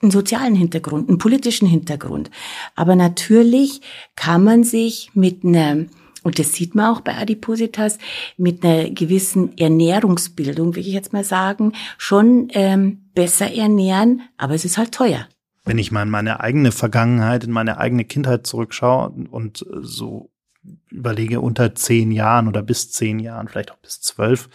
einen 0.00 0.10
sozialen 0.10 0.54
Hintergrund, 0.54 1.08
einen 1.08 1.18
politischen 1.18 1.66
Hintergrund. 1.66 2.30
Aber 2.76 2.96
natürlich 2.96 3.80
kann 4.16 4.44
man 4.44 4.64
sich 4.64 5.10
mit 5.14 5.44
einer 5.44 5.86
und 6.24 6.38
das 6.38 6.52
sieht 6.52 6.74
man 6.74 6.94
auch 6.94 7.00
bei 7.00 7.16
Adipositas 7.16 7.96
mit 8.36 8.64
einer 8.64 8.90
gewissen 8.90 9.56
Ernährungsbildung, 9.56 10.74
will 10.74 10.86
ich 10.86 10.92
jetzt 10.92 11.12
mal 11.12 11.24
sagen, 11.24 11.72
schon 11.96 12.48
ähm, 12.52 13.08
besser 13.14 13.50
ernähren, 13.54 14.22
aber 14.36 14.54
es 14.54 14.64
ist 14.64 14.78
halt 14.78 14.92
teuer. 14.92 15.28
Wenn 15.64 15.78
ich 15.78 15.92
mal 15.92 16.02
in 16.02 16.10
meine 16.10 16.40
eigene 16.40 16.72
Vergangenheit, 16.72 17.44
in 17.44 17.52
meine 17.52 17.78
eigene 17.78 18.04
Kindheit 18.04 18.46
zurückschaue 18.46 19.10
und 19.30 19.64
so 19.80 20.30
überlege, 20.90 21.40
unter 21.40 21.74
zehn 21.74 22.10
Jahren 22.10 22.48
oder 22.48 22.62
bis 22.62 22.90
zehn 22.90 23.20
Jahren, 23.20 23.48
vielleicht 23.48 23.70
auch 23.70 23.78
bis 23.78 24.00
zwölf, 24.00 24.48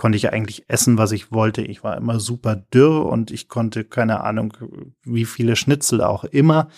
konnte 0.00 0.16
ich 0.16 0.32
eigentlich 0.32 0.64
essen, 0.66 0.96
was 0.96 1.12
ich 1.12 1.30
wollte. 1.30 1.60
Ich 1.60 1.84
war 1.84 1.94
immer 1.98 2.20
super 2.20 2.56
dürr 2.56 3.04
und 3.04 3.30
ich 3.30 3.48
konnte 3.48 3.84
keine 3.84 4.24
Ahnung, 4.24 4.56
wie 5.04 5.26
viele 5.26 5.56
Schnitzel 5.56 6.00
auch 6.00 6.24
immer 6.24 6.68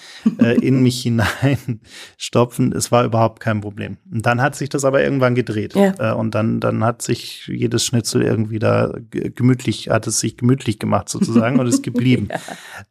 äh, 0.41 0.59
in 0.61 0.83
mich 0.83 1.03
hineinstopfen. 1.03 2.73
Es 2.73 2.91
war 2.91 3.05
überhaupt 3.05 3.39
kein 3.39 3.61
Problem. 3.61 3.99
Und 4.11 4.27
dann 4.27 4.43
hat 4.43 4.57
sich 4.57 4.71
das 4.71 4.85
aber 4.85 5.05
irgendwann 5.05 5.37
gedreht. 5.37 5.77
Ja. 5.77 5.95
Äh, 6.01 6.15
und 6.17 6.35
dann, 6.35 6.59
dann 6.59 6.83
hat 6.83 7.01
sich 7.01 7.47
jedes 7.47 7.87
Schnitzel 7.87 8.23
irgendwie 8.23 8.59
da 8.59 8.93
gemütlich, 9.13 9.89
hat 9.89 10.09
es 10.09 10.19
sich 10.19 10.37
gemütlich 10.37 10.81
gemacht 10.81 11.09
sozusagen 11.09 11.61
und 11.61 11.69
ist 11.69 11.83
geblieben. 11.85 12.27
ja. 12.29 12.41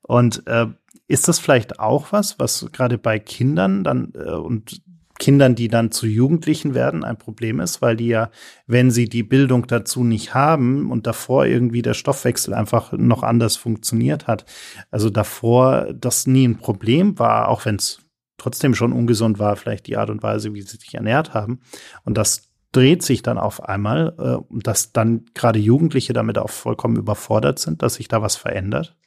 Und 0.03 0.47
äh, 0.47 0.67
ist 1.09 1.27
das 1.27 1.39
vielleicht 1.39 1.81
auch 1.81 2.13
was, 2.13 2.39
was 2.39 2.69
gerade 2.71 2.97
bei 2.97 3.19
Kindern 3.19 3.83
dann 3.83 4.13
äh, 4.15 4.31
und 4.31 4.81
Kindern, 5.21 5.53
die 5.53 5.67
dann 5.67 5.91
zu 5.91 6.07
Jugendlichen 6.07 6.73
werden, 6.73 7.03
ein 7.03 7.15
Problem 7.15 7.59
ist, 7.59 7.79
weil 7.79 7.95
die 7.95 8.07
ja, 8.07 8.31
wenn 8.65 8.89
sie 8.89 9.07
die 9.07 9.21
Bildung 9.21 9.67
dazu 9.67 10.03
nicht 10.03 10.33
haben 10.33 10.89
und 10.89 11.05
davor 11.05 11.45
irgendwie 11.45 11.83
der 11.83 11.93
Stoffwechsel 11.93 12.55
einfach 12.55 12.91
noch 12.93 13.21
anders 13.21 13.55
funktioniert 13.55 14.25
hat, 14.25 14.45
also 14.89 15.11
davor 15.11 15.93
das 15.93 16.25
nie 16.25 16.47
ein 16.47 16.57
Problem 16.57 17.19
war, 17.19 17.49
auch 17.49 17.65
wenn 17.65 17.75
es 17.75 17.99
trotzdem 18.37 18.73
schon 18.73 18.93
ungesund 18.93 19.37
war, 19.37 19.55
vielleicht 19.57 19.85
die 19.85 19.95
Art 19.95 20.09
und 20.09 20.23
Weise, 20.23 20.55
wie 20.55 20.63
sie 20.63 20.77
sich 20.77 20.95
ernährt 20.95 21.35
haben. 21.35 21.59
Und 22.03 22.17
das 22.17 22.49
dreht 22.71 23.03
sich 23.03 23.21
dann 23.21 23.37
auf 23.37 23.63
einmal, 23.63 24.15
äh, 24.17 24.59
dass 24.63 24.91
dann 24.91 25.25
gerade 25.35 25.59
Jugendliche 25.59 26.13
damit 26.13 26.39
auch 26.39 26.49
vollkommen 26.49 26.95
überfordert 26.95 27.59
sind, 27.59 27.83
dass 27.83 27.93
sich 27.93 28.07
da 28.07 28.23
was 28.23 28.37
verändert. 28.37 28.97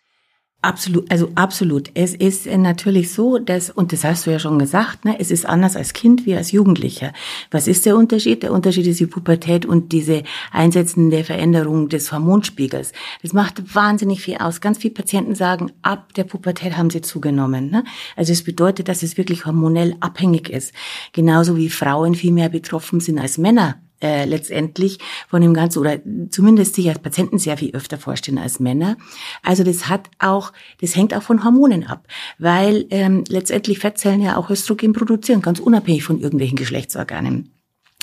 Absolut, 0.65 1.11
also 1.11 1.29
absolut. 1.35 1.91
Es 1.93 2.15
ist 2.15 2.47
natürlich 2.47 3.13
so, 3.13 3.39
dass, 3.39 3.69
und 3.69 3.93
das 3.93 4.03
hast 4.03 4.27
du 4.27 4.31
ja 4.31 4.39
schon 4.39 4.59
gesagt, 4.59 5.05
ne, 5.05 5.21
es 5.21 5.31
ist 5.31 5.45
anders 5.45 5.77
als 5.77 5.93
Kind 5.93 6.25
wie 6.25 6.35
als 6.35 6.53
Jugendlicher. 6.53 7.13
Was 7.51 7.69
ist 7.69 7.85
der 7.85 7.99
Unterschied? 7.99 8.43
Der 8.43 8.51
Unterschied 8.51 8.87
ist 8.87 8.99
die 8.99 9.07
Pubertät 9.07 9.67
und 9.67 9.93
diese 9.93 10.23
einsetzende 10.53 11.23
Veränderung 11.23 11.91
des 11.91 12.11
Hormonspiegels. 12.13 12.93
Das 13.21 13.35
macht 13.35 13.75
wahnsinnig 13.75 14.23
viel 14.23 14.39
aus. 14.39 14.63
Ganz 14.63 14.79
viele 14.79 14.95
Patienten 14.95 15.35
sagen, 15.35 15.71
ab 15.83 16.15
der 16.15 16.25
Pubertät 16.25 16.79
haben 16.79 16.89
sie 16.89 17.03
zugenommen. 17.03 17.71
Ne? 17.71 17.85
Also 18.17 18.33
es 18.33 18.43
bedeutet, 18.43 18.89
dass 18.89 19.03
es 19.03 19.19
wirklich 19.19 19.45
hormonell 19.45 19.97
abhängig 20.01 20.49
ist. 20.49 20.73
Genauso 21.13 21.59
wie 21.59 21.69
Frauen 21.69 22.15
viel 22.15 22.33
mehr 22.33 22.49
betroffen 22.49 23.01
sind 23.01 23.19
als 23.19 23.37
Männer 23.37 23.84
äh, 24.05 24.27
letztendlich 24.27 24.99
von 25.29 25.41
dem 25.41 25.55
Ganzen 25.55 25.79
oder 25.79 25.99
zumindest 26.29 26.75
sich 26.75 26.89
als 26.91 26.99
Patienten 26.99 27.39
sehr 27.39 27.57
viel 27.57 27.75
öfter 27.75 27.97
vorstellen 27.97 28.37
als 28.37 28.61
Männer. 28.61 28.99
Also 29.43 29.65
das 29.65 29.89
hat 29.89 30.11
auch, 30.19 30.53
das 30.83 30.95
hängt 30.95 31.15
auch 31.15 31.23
von 31.23 31.43
Hormonen 31.43 31.87
ab, 31.87 32.07
weil 32.39 32.85
ähm, 32.91 33.25
letztendlich 33.29 33.79
Fettzellen 33.79 34.21
ja 34.21 34.37
auch 34.37 34.51
Östrogen 34.51 34.93
produzieren, 34.93 35.41
ganz 35.41 35.59
unabhängig 35.59 36.05
von 36.05 36.21
irgendwelchen 36.21 36.57
Geschlechtsorganen. 36.57 37.51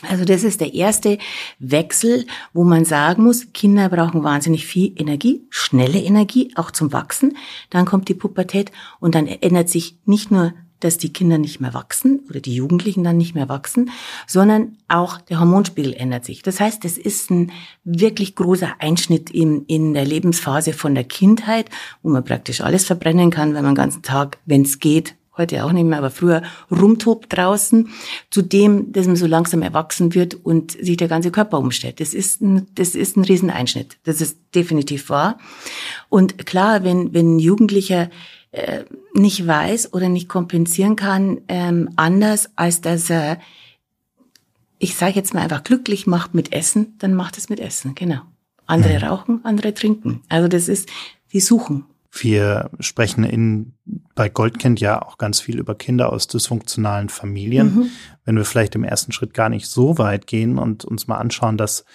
Also 0.10 0.26
das 0.26 0.44
ist 0.44 0.60
der 0.60 0.74
erste 0.74 1.20
Wechsel, 1.60 2.26
wo 2.54 2.64
man 2.64 2.86
sagen 2.86 3.24
muss, 3.24 3.54
Kinder 3.54 3.88
brauchen 3.90 4.24
wahnsinnig 4.24 4.66
viel 4.66 4.94
Energie, 4.96 5.46
schnelle 5.52 6.00
Energie, 6.00 6.52
auch 6.56 6.72
zum 6.72 6.92
Wachsen. 6.92 7.38
Dann 7.70 7.86
kommt 7.86 8.10
die 8.10 8.16
Pubertät 8.16 8.72
und 9.00 9.14
dann 9.14 9.28
ändert 9.28 9.70
sich 9.70 10.00
nicht 10.06 10.32
nur 10.32 10.54
dass 10.84 10.98
die 10.98 11.14
Kinder 11.14 11.38
nicht 11.38 11.62
mehr 11.62 11.74
wachsen 11.74 12.22
oder 12.30 12.40
die 12.40 12.56
Jugendlichen 12.56 13.04
dann 13.04 13.18
nicht 13.18 13.36
mehr 13.36 13.50
wachsen, 13.50 13.92
sondern 14.28 14.78
auch 14.88 15.20
der 15.22 15.40
Hormonspiegel 15.40 15.94
ändert 15.94 16.26
sich. 16.26 16.42
Das 16.42 16.60
heißt, 16.60 16.84
es 16.86 16.98
ist 16.98 17.32
ein 17.32 17.52
wirklich 17.84 18.36
großer 18.36 18.76
Einschnitt 18.80 19.30
in, 19.30 19.66
in 19.66 19.94
der 19.94 20.06
Lebensphase 20.06 20.74
von 20.74 20.96
der 20.96 21.04
Kindheit, 21.04 21.70
wo 22.04 22.10
man 22.10 22.26
praktisch 22.26 22.62
alles 22.62 22.86
verbrennen 22.86 23.32
kann, 23.32 23.54
wenn 23.54 23.64
man 23.64 23.74
den 23.74 23.82
ganzen 23.82 24.02
Tag, 24.02 24.40
wenn 24.46 24.64
es 24.64 24.80
geht, 24.80 25.16
heute 25.38 25.64
auch 25.64 25.72
nicht 25.72 25.86
mehr, 25.86 25.98
aber 25.98 26.12
früher 26.12 26.44
rumtobt 26.70 27.36
draußen, 27.36 27.90
zu 28.30 28.42
dem, 28.42 28.92
dass 28.92 29.08
man 29.08 29.16
so 29.16 29.28
langsam 29.28 29.62
erwachsen 29.62 30.14
wird 30.14 30.36
und 30.36 30.72
sich 30.72 30.98
der 30.98 31.08
ganze 31.08 31.32
Körper 31.32 31.58
umstellt. 31.60 32.00
Das 32.00 32.14
ist 32.14 32.42
ein, 32.42 32.68
das 32.76 32.96
ist 32.96 33.18
ein 33.18 33.24
Rieseneinschnitt. 33.24 33.98
Das 34.04 34.22
ist 34.22 34.38
definitiv 34.54 35.10
wahr. 35.10 35.40
Und 36.10 36.46
klar, 36.46 36.84
wenn, 36.84 37.14
wenn 37.14 37.36
ein 37.36 37.40
Jugendlicher 37.40 38.10
äh, 38.52 38.84
nicht 39.14 39.48
weiß 39.48 39.94
oder 39.94 40.10
nicht 40.10 40.28
kompensieren 40.28 40.96
kann, 40.96 41.42
ähm, 41.48 41.90
anders 41.96 42.50
als 42.56 42.82
dass 42.82 43.10
er, 43.10 43.40
ich 44.78 44.96
sage 44.96 45.14
jetzt 45.14 45.34
mal 45.34 45.42
einfach 45.42 45.64
glücklich 45.64 46.08
macht 46.08 46.34
mit 46.34 46.52
Essen, 46.52 46.96
dann 47.00 47.14
macht 47.14 47.38
es 47.38 47.50
mit 47.50 47.60
Essen, 47.60 47.96
genau. 47.96 48.22
Andere 48.66 48.98
mhm. 49.00 49.04
rauchen, 49.04 49.40
andere 49.44 49.74
trinken. 49.74 50.22
Also 50.30 50.48
das 50.48 50.68
ist, 50.68 50.90
die 51.34 51.40
suchen. 51.40 51.86
Wir 52.12 52.70
sprechen 52.82 53.24
in, 53.24 53.74
bei 54.16 54.28
Goldkind 54.28 54.82
ja 54.82 55.02
auch 55.02 55.18
ganz 55.18 55.40
viel 55.40 55.58
über 55.58 55.76
Kinder 55.76 56.12
aus 56.12 56.28
dysfunktionalen 56.28 57.08
Familien. 57.08 57.76
Mhm. 57.76 57.90
Wenn 58.26 58.36
wir 58.36 58.44
vielleicht 58.44 58.76
im 58.76 58.84
ersten 58.84 59.14
Schritt 59.14 59.34
gar 59.34 59.48
nicht 59.48 59.68
so 59.68 59.98
weit 59.98 60.28
gehen 60.28 60.58
und 60.58 60.84
uns 60.84 61.08
mal 61.08 61.18
anschauen, 61.18 61.58
dass 61.58 61.86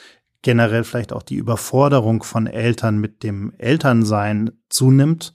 generell 0.40 0.84
vielleicht 0.84 1.12
auch 1.12 1.22
die 1.22 1.34
Überforderung 1.34 2.22
von 2.22 2.46
Eltern 2.46 2.98
mit 2.98 3.22
dem 3.22 3.52
Elternsein 3.58 4.52
zunimmt, 4.70 5.34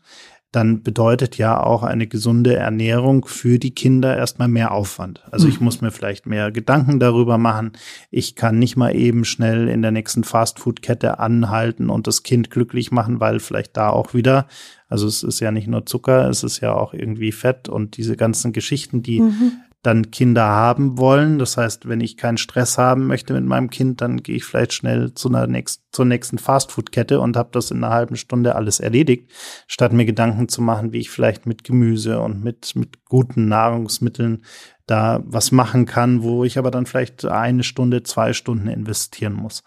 dann 0.52 0.84
bedeutet 0.84 1.38
ja 1.38 1.64
auch 1.64 1.84
eine 1.84 2.08
gesunde 2.08 2.56
Ernährung 2.56 3.26
für 3.26 3.58
die 3.58 3.74
Kinder 3.74 4.18
erstmal 4.18 4.50
mehr 4.50 4.74
Aufwand. 4.74 5.24
Also 5.32 5.48
ich 5.48 5.60
mhm. 5.60 5.66
muss 5.66 5.80
mir 5.80 5.92
vielleicht 5.92 6.26
mehr 6.26 6.52
Gedanken 6.52 7.00
darüber 7.00 7.38
machen. 7.38 7.72
Ich 8.10 8.36
kann 8.36 8.60
nicht 8.60 8.76
mal 8.76 8.94
eben 8.94 9.24
schnell 9.24 9.70
in 9.70 9.82
der 9.82 9.92
nächsten 9.92 10.26
Fastfood-Kette 10.26 11.20
anhalten 11.20 11.90
und 11.90 12.06
das 12.06 12.24
Kind 12.24 12.50
glücklich 12.50 12.92
machen, 12.92 13.22
weil 13.22 13.40
vielleicht 13.40 13.78
da 13.78 13.90
auch 13.90 14.14
wieder, 14.14 14.48
also 14.90 15.08
es 15.08 15.24
ist 15.24 15.40
ja 15.40 15.52
nicht 15.52 15.68
nur 15.68 15.86
Zucker, 15.86 16.30
es 16.30 16.44
ist 16.44 16.60
ja 16.60 16.74
auch 16.74 16.94
irgendwie 16.94 17.32
Fett 17.32 17.70
und 17.70 17.96
diese 17.96 18.18
ganzen 18.18 18.52
Geschichten, 18.52 19.02
die 19.02 19.22
mhm 19.22 19.54
dann 19.82 20.12
Kinder 20.12 20.46
haben 20.46 20.98
wollen. 20.98 21.40
Das 21.40 21.58
heißt, 21.58 21.88
wenn 21.88 22.02
ich 22.02 22.18
keinen 22.18 22.38
Stress 22.38 22.78
haben 22.78 23.08
möchte 23.08 23.34
mit 23.34 23.46
meinem 23.46 23.70
Kind, 23.70 24.02
dann 24.02 24.22
gehe 24.22 24.36
ich 24.36 24.46
vielleicht 24.46 24.74
schnell 24.74 25.14
zu 25.14 25.30
einer 25.30 25.48
nächsten, 25.48 25.84
zur 25.92 26.06
nächsten 26.06 26.38
Fastfood-Kette 26.38 27.20
und 27.20 27.36
habe 27.36 27.50
das 27.52 27.72
in 27.72 27.84
einer 27.84 27.94
halben 27.94 28.16
Stunde 28.16 28.56
alles 28.56 28.80
erledigt, 28.80 29.32
statt 29.68 29.92
mir 29.94 30.06
Gedanken 30.06 30.48
zu 30.50 30.62
machen, 30.62 30.94
wie 30.94 31.00
ich 31.00 31.10
vielleicht 31.10 31.46
mit 31.46 31.64
Gemüse 31.64 32.20
und 32.20 32.44
mit, 32.44 32.76
mit 32.76 33.06
guten 33.06 33.48
Nahrungsmitteln 33.48 34.44
da 34.86 35.22
was 35.26 35.52
machen 35.52 35.86
kann, 35.86 36.22
wo 36.22 36.44
ich 36.44 36.58
aber 36.58 36.70
dann 36.70 36.86
vielleicht 36.86 37.26
eine 37.26 37.64
Stunde, 37.64 38.04
zwei 38.04 38.34
Stunden 38.34 38.68
investieren 38.68 39.34
muss. 39.34 39.64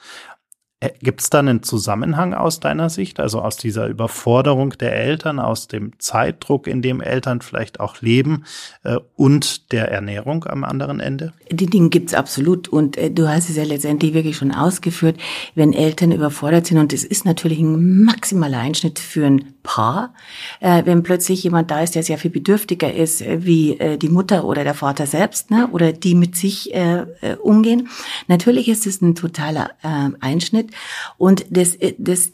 Äh, 0.84 0.90
Gibt 1.00 1.20
es 1.20 1.30
da 1.30 1.38
einen 1.38 1.62
Zusammenhang 1.62 2.34
aus 2.34 2.60
deiner 2.60 2.90
Sicht, 2.90 3.20
also 3.20 3.40
aus 3.40 3.56
dieser 3.56 3.88
Überforderung 3.88 4.70
der 4.70 4.94
Eltern, 4.96 5.38
aus 5.38 5.68
dem 5.68 5.92
Zeitdruck, 5.98 6.66
in 6.66 6.82
dem 6.82 7.00
Eltern 7.00 7.40
vielleicht 7.40 7.80
auch 7.80 8.00
leben 8.00 8.44
äh, 8.82 8.98
und 9.16 9.72
der 9.72 9.90
Ernährung 9.90 10.44
am 10.44 10.64
anderen 10.64 11.00
Ende? 11.00 11.32
Die 11.50 11.66
Dinge 11.66 11.88
gibt's 11.88 12.14
absolut. 12.14 12.68
Und 12.68 12.96
äh, 12.96 13.10
du 13.10 13.28
hast 13.28 13.48
es 13.50 13.56
ja 13.56 13.64
letztendlich 13.64 14.14
wirklich 14.14 14.36
schon 14.36 14.52
ausgeführt, 14.52 15.18
wenn 15.54 15.72
Eltern 15.72 16.12
überfordert 16.12 16.66
sind 16.66 16.78
und 16.78 16.92
es 16.92 17.04
ist 17.04 17.24
natürlich 17.24 17.60
ein 17.60 18.04
maximaler 18.04 18.58
Einschnitt 18.58 18.98
für 18.98 19.26
ein 19.26 19.53
Paar, 19.64 20.14
äh, 20.60 20.82
wenn 20.84 21.02
plötzlich 21.02 21.42
jemand 21.42 21.70
da 21.70 21.80
ist, 21.80 21.96
der 21.96 22.04
sehr 22.04 22.18
viel 22.18 22.30
bedürftiger 22.30 22.92
ist 22.94 23.22
äh, 23.22 23.44
wie 23.44 23.80
äh, 23.80 23.96
die 23.96 24.10
Mutter 24.10 24.44
oder 24.44 24.62
der 24.62 24.74
Vater 24.74 25.06
selbst 25.06 25.50
ne, 25.50 25.68
oder 25.72 25.92
die 25.92 26.14
mit 26.14 26.36
sich 26.36 26.72
äh, 26.72 27.06
äh, 27.22 27.34
umgehen. 27.36 27.88
Natürlich 28.28 28.68
ist 28.68 28.86
es 28.86 29.00
ein 29.00 29.16
totaler 29.16 29.70
äh, 29.82 30.10
Einschnitt 30.20 30.70
und 31.16 31.46
das, 31.50 31.74
äh, 31.76 31.94
das 31.98 32.30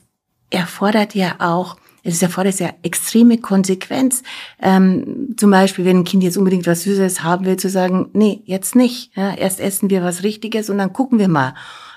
erfordert 0.50 1.14
ja 1.14 1.36
auch, 1.38 1.76
es 2.02 2.20
erfordert 2.20 2.58
ja 2.58 2.70
extreme 2.82 3.38
Konsequenz. 3.38 4.22
Ähm, 4.60 5.34
zum 5.36 5.50
Beispiel, 5.50 5.84
wenn 5.84 5.98
ein 5.98 6.04
Kind 6.04 6.24
jetzt 6.24 6.36
unbedingt 6.36 6.66
was 6.66 6.82
Süßes 6.82 7.22
haben 7.22 7.44
will, 7.44 7.56
zu 7.56 7.70
sagen, 7.70 8.10
nee, 8.12 8.42
jetzt 8.44 8.74
nicht. 8.74 9.16
Ja, 9.16 9.34
erst 9.34 9.60
essen 9.60 9.88
wir 9.88 10.02
was 10.02 10.24
Richtiges 10.24 10.68
und 10.68 10.78
dann 10.78 10.92
gucken 10.92 11.18
wir 11.18 11.28
mal, 11.28 11.54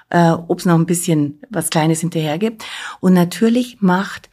äh, 0.10 0.30
ob 0.30 0.60
es 0.60 0.66
noch 0.66 0.76
ein 0.76 0.86
bisschen 0.86 1.40
was 1.50 1.70
Kleines 1.70 2.02
hinterher 2.02 2.38
gibt. 2.38 2.64
Und 3.00 3.14
natürlich 3.14 3.78
macht 3.82 4.30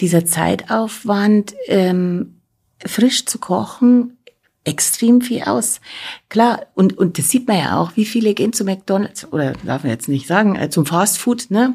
dieser 0.00 0.24
Zeitaufwand, 0.24 1.54
ähm, 1.66 2.40
frisch 2.84 3.26
zu 3.26 3.38
kochen, 3.38 4.16
extrem 4.64 5.22
viel 5.22 5.42
aus. 5.42 5.80
Klar, 6.28 6.66
und, 6.74 6.96
und 6.98 7.18
das 7.18 7.30
sieht 7.30 7.48
man 7.48 7.58
ja 7.58 7.78
auch, 7.78 7.96
wie 7.96 8.04
viele 8.04 8.34
gehen 8.34 8.52
zu 8.52 8.64
McDonalds, 8.64 9.32
oder 9.32 9.54
darf 9.64 9.84
man 9.84 9.92
jetzt 9.92 10.08
nicht 10.08 10.26
sagen, 10.26 10.54
äh, 10.54 10.68
zum 10.68 10.84
Fast 10.84 11.18
Food, 11.18 11.50
ne? 11.50 11.74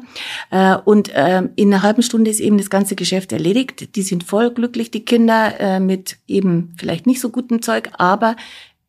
Äh, 0.50 0.76
und 0.84 1.08
äh, 1.08 1.48
in 1.56 1.72
einer 1.72 1.82
halben 1.82 2.02
Stunde 2.02 2.30
ist 2.30 2.40
eben 2.40 2.58
das 2.58 2.70
ganze 2.70 2.94
Geschäft 2.94 3.32
erledigt. 3.32 3.96
Die 3.96 4.02
sind 4.02 4.22
voll 4.22 4.52
glücklich, 4.52 4.90
die 4.90 5.04
Kinder, 5.04 5.58
äh, 5.58 5.80
mit 5.80 6.18
eben 6.28 6.74
vielleicht 6.78 7.06
nicht 7.06 7.20
so 7.20 7.30
gutem 7.30 7.60
Zeug, 7.60 7.90
aber 7.98 8.36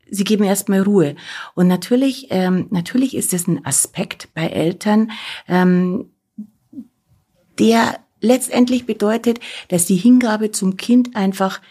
sie 0.10 0.24
geben 0.24 0.44
erstmal 0.44 0.82
Ruhe. 0.82 1.15
Und 1.56 1.67
natürlich, 1.67 2.27
ähm, 2.29 2.67
natürlich 2.70 3.15
ist 3.15 3.34
das 3.34 3.48
ein 3.48 3.65
Aspekt 3.65 4.29
bei 4.36 4.48
Eltern, 4.48 5.12
ähm, 5.48 6.12
der 7.58 8.00
letztendlich 8.27 8.86
bedeutet, 8.86 9.39
dass 9.69 9.86
die 9.86 9.96
Hingabe 9.96 10.51
zum 10.51 10.77
Kind 10.77 11.15
einfach 11.15 11.62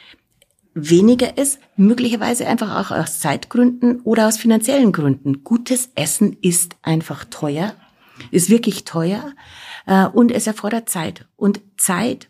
weniger 0.74 1.38
ist, 1.38 1.58
möglicherweise 1.76 2.46
einfach 2.46 2.76
auch 2.76 2.94
aus 2.94 3.20
Zeitgründen 3.20 4.00
oder 4.00 4.28
aus 4.28 4.36
finanziellen 4.36 4.92
Gründen. 4.92 5.42
Gutes 5.42 5.90
Essen 5.94 6.36
ist 6.42 6.76
einfach 6.82 7.24
teuer, 7.24 7.74
ist 8.30 8.50
wirklich 8.50 8.84
teuer 8.84 9.32
äh, 9.86 10.06
und 10.06 10.30
es 10.30 10.46
erfordert 10.46 10.90
Zeit. 10.90 11.26
Und 11.36 11.60
Zeit 11.78 12.28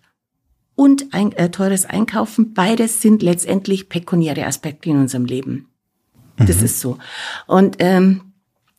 und 0.76 1.12
ein 1.12 1.32
äh, 1.32 1.50
teures 1.50 1.86
Einkaufen, 1.86 2.54
beides 2.54 3.02
sind 3.02 3.22
letztendlich 3.22 3.88
pekuniäre 3.88 4.46
Aspekte 4.46 4.90
in 4.90 4.98
unserem 4.98 5.24
Leben. 5.24 5.68
Das 6.36 6.58
mhm. 6.58 6.64
ist 6.66 6.80
so. 6.80 6.98
Und 7.46 7.76
ähm, 7.80 8.25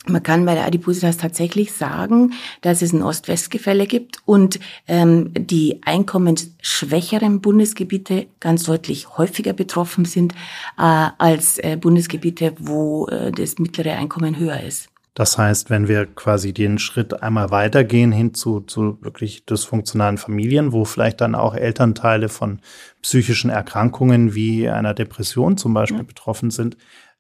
man 0.10 0.24
kann 0.24 0.46
bei 0.46 0.54
der 0.54 0.66
Adipositas 0.66 1.18
tatsächlich 1.18 1.74
sagen, 1.74 2.34
dass 2.62 2.82
es 2.82 2.94
ein 2.94 3.04
Ost-West-Gefälle 3.04 3.88
gibt 3.88 4.18
und 4.26 4.60
ähm, 4.88 5.32
die 5.34 5.82
einkommensschwächeren 5.86 7.42
Bundesgebiete 7.42 8.28
ganz 8.40 8.64
deutlich 8.64 9.18
häufiger 9.18 9.54
betroffen 9.54 10.06
sind 10.06 10.34
äh, 10.78 11.10
als 11.18 11.58
äh, 11.60 11.78
Bundesgebiete, 11.80 12.54
wo 12.60 13.08
äh, 13.08 13.32
das 13.32 13.60
mittlere 13.60 13.94
Einkommen 13.94 14.38
höher 14.38 14.62
ist. 14.62 14.90
Das 15.18 15.36
heißt, 15.36 15.72
wenn 15.72 15.88
wir 15.88 16.06
quasi 16.06 16.54
den 16.54 16.78
Schritt 16.78 17.24
einmal 17.24 17.50
weitergehen 17.50 18.12
hin 18.12 18.36
zu, 18.36 18.60
zu 18.60 19.00
wirklich 19.02 19.48
dysfunktionalen 19.48 20.20
Familien, 20.20 20.74
wo 20.74 20.86
vielleicht 20.86 21.22
dann 21.22 21.34
auch 21.34 21.56
Elternteile 21.56 22.30
von 22.30 22.60
psychischen 23.02 23.50
Erkrankungen 23.50 24.36
wie 24.36 24.70
einer 24.70 24.94
Depression 24.94 25.58
zum 25.58 25.74
Beispiel 25.74 25.98
ja. 25.98 26.04
betroffen 26.04 26.52
sind, 26.52 26.78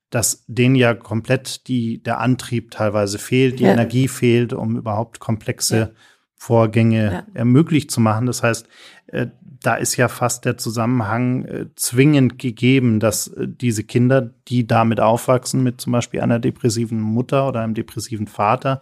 dass 0.09 0.45
denen 0.47 0.75
ja 0.75 0.93
komplett 0.93 1.67
die, 1.67 2.01
der 2.01 2.19
Antrieb 2.19 2.71
teilweise 2.71 3.19
fehlt, 3.19 3.59
die 3.59 3.63
ja. 3.63 3.73
Energie 3.73 4.07
fehlt, 4.07 4.53
um 4.53 4.77
überhaupt 4.77 5.19
komplexe 5.19 5.77
ja. 5.77 5.89
Vorgänge 6.35 7.11
ja. 7.11 7.23
ermöglicht 7.33 7.91
zu 7.91 7.99
machen. 7.99 8.25
Das 8.25 8.43
heißt, 8.43 8.67
äh, 9.07 9.27
da 9.61 9.75
ist 9.75 9.97
ja 9.97 10.07
fast 10.07 10.45
der 10.45 10.57
Zusammenhang 10.57 11.45
äh, 11.45 11.65
zwingend 11.75 12.39
gegeben, 12.39 12.99
dass 12.99 13.27
äh, 13.27 13.47
diese 13.47 13.83
Kinder, 13.83 14.33
die 14.47 14.67
damit 14.67 14.99
aufwachsen, 14.99 15.63
mit 15.63 15.81
zum 15.81 15.93
Beispiel 15.93 16.21
einer 16.21 16.39
depressiven 16.39 17.01
Mutter 17.01 17.47
oder 17.47 17.61
einem 17.61 17.73
depressiven 17.73 18.27
Vater, 18.27 18.81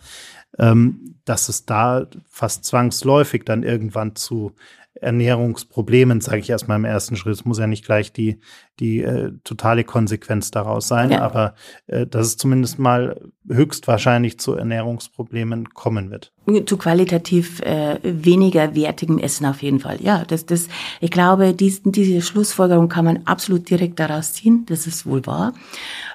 ähm, 0.60 1.16
dass 1.26 1.50
es 1.50 1.66
da 1.66 2.08
fast 2.30 2.66
zwangsläufig 2.66 3.44
dann 3.46 3.64
irgendwann 3.64 4.16
zu 4.16 4.54
Ernährungsproblemen, 4.96 6.22
sage 6.22 6.40
ich 6.40 6.50
erstmal 6.50 6.78
im 6.78 6.86
ersten 6.86 7.16
Schritt. 7.16 7.34
Es 7.34 7.46
muss 7.46 7.60
ja 7.60 7.68
nicht 7.68 7.86
gleich 7.86 8.14
die, 8.14 8.40
die 8.80 9.02
äh, 9.02 9.32
totale 9.44 9.84
Konsequenz 9.84 10.52
daraus 10.52 10.88
sein, 10.88 11.12
ja. 11.12 11.22
aber 11.22 11.56
äh, 11.88 12.06
dass 12.06 12.28
es 12.28 12.38
zumindest 12.38 12.80
mal 12.80 13.20
höchstwahrscheinlich 13.48 14.40
zu 14.40 14.54
Ernährungsproblemen 14.54 15.70
kommen 15.70 16.10
wird. 16.10 16.32
Zu 16.66 16.78
qualitativ 16.78 17.62
äh, 17.62 18.00
weniger 18.04 18.76
wertigem 18.76 19.18
Essen 19.18 19.46
auf 19.46 19.64
jeden 19.64 19.80
Fall. 19.80 19.98
Ja, 20.02 20.26
das, 20.26 20.46
das, 20.46 20.68
ich 21.00 21.12
glaube, 21.12 21.54
dies, 21.54 21.82
diese 21.84 22.22
Schlussfolgerung 22.22 22.90
kann 22.90 23.06
man 23.06 23.22
absolut 23.26 23.70
direkt 23.70 24.00
daraus 24.00 24.34
ziehen. 24.34 24.66
Das 24.68 24.88
ist 24.88 25.06
wohl 25.06 25.26
wahr. 25.26 25.54